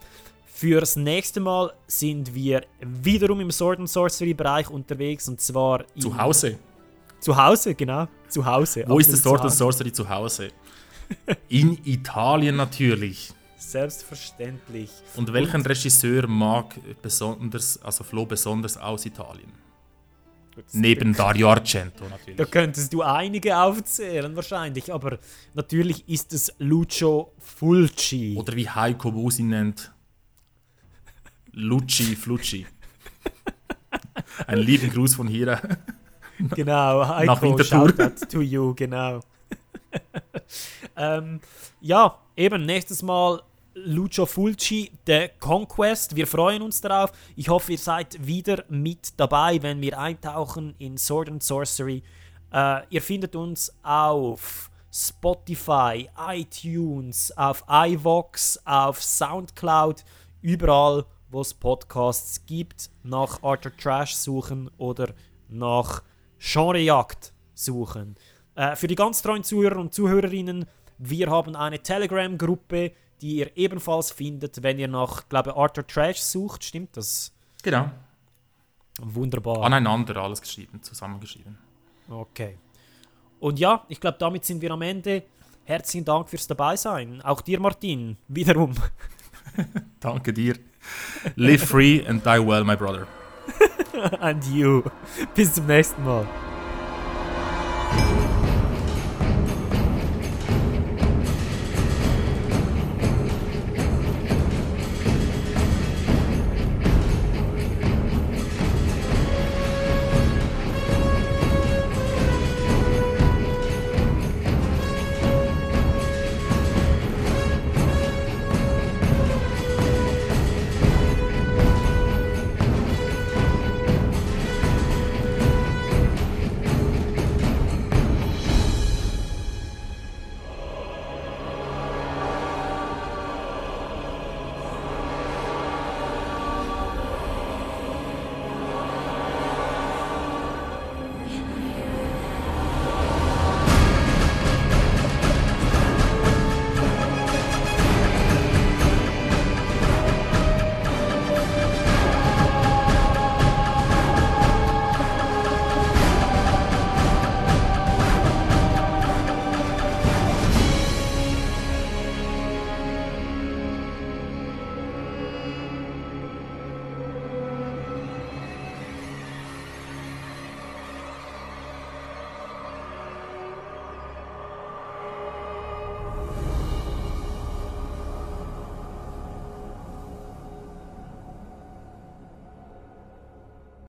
[0.46, 6.16] fürs nächste Mal sind wir wiederum im Sword and Sorcery Bereich unterwegs und zwar zu
[6.16, 6.60] Hause.
[7.18, 8.06] Zu Hause, genau.
[8.28, 8.84] Zu Hause.
[8.86, 10.52] Wo ist das Sword and Sorcery zu Hause?
[11.48, 13.32] In Italien natürlich.
[13.56, 14.90] Selbstverständlich.
[15.16, 19.52] Und welchen und Regisseur mag besonders, also Flo besonders aus Italien?
[20.72, 22.36] Neben Dario Argento natürlich.
[22.36, 25.18] Da könntest du einige aufzählen wahrscheinlich, aber
[25.54, 28.36] natürlich ist es Lucio Fulci.
[28.36, 29.92] Oder wie Heiko Busi nennt.
[31.52, 32.66] Luci Flucci.
[34.46, 35.60] Ein lieben Gruß von hier.
[36.54, 38.14] Genau, Heiko, Nach Winterthur.
[38.28, 39.20] to you, genau.
[40.96, 41.40] ähm,
[41.80, 43.42] ja, eben nächstes Mal
[43.74, 46.14] Lucio Fulci, The Conquest.
[46.14, 47.12] Wir freuen uns darauf.
[47.34, 52.02] Ich hoffe, ihr seid wieder mit dabei, wenn wir eintauchen in Sword and Sorcery.
[52.52, 60.04] Uh, ihr findet uns auf Spotify, iTunes, auf iVox, auf Soundcloud,
[60.40, 65.12] überall, wo es Podcasts gibt, nach Arthur Trash suchen oder
[65.48, 66.04] nach
[66.38, 68.14] Genrejagd suchen.
[68.56, 70.66] Uh, für die ganz treuen Zuhörer und Zuhörerinnen,
[70.98, 76.62] wir haben eine Telegram-Gruppe, die ihr ebenfalls findet, wenn ihr nach, glaube Arthur Trash sucht.
[76.64, 77.32] Stimmt das?
[77.62, 77.90] Genau.
[79.00, 79.64] Wunderbar.
[79.64, 81.58] Aneinander alles geschrieben, zusammengeschrieben.
[82.08, 82.58] Okay.
[83.40, 85.24] Und ja, ich glaube, damit sind wir am Ende.
[85.64, 87.22] Herzlichen Dank fürs Dabeisein.
[87.22, 88.74] Auch dir, Martin, wiederum.
[90.00, 90.56] Danke dir.
[91.36, 93.06] Live free and die well, my brother.
[94.20, 94.82] and you.
[95.34, 96.26] Bis zum nächsten Mal.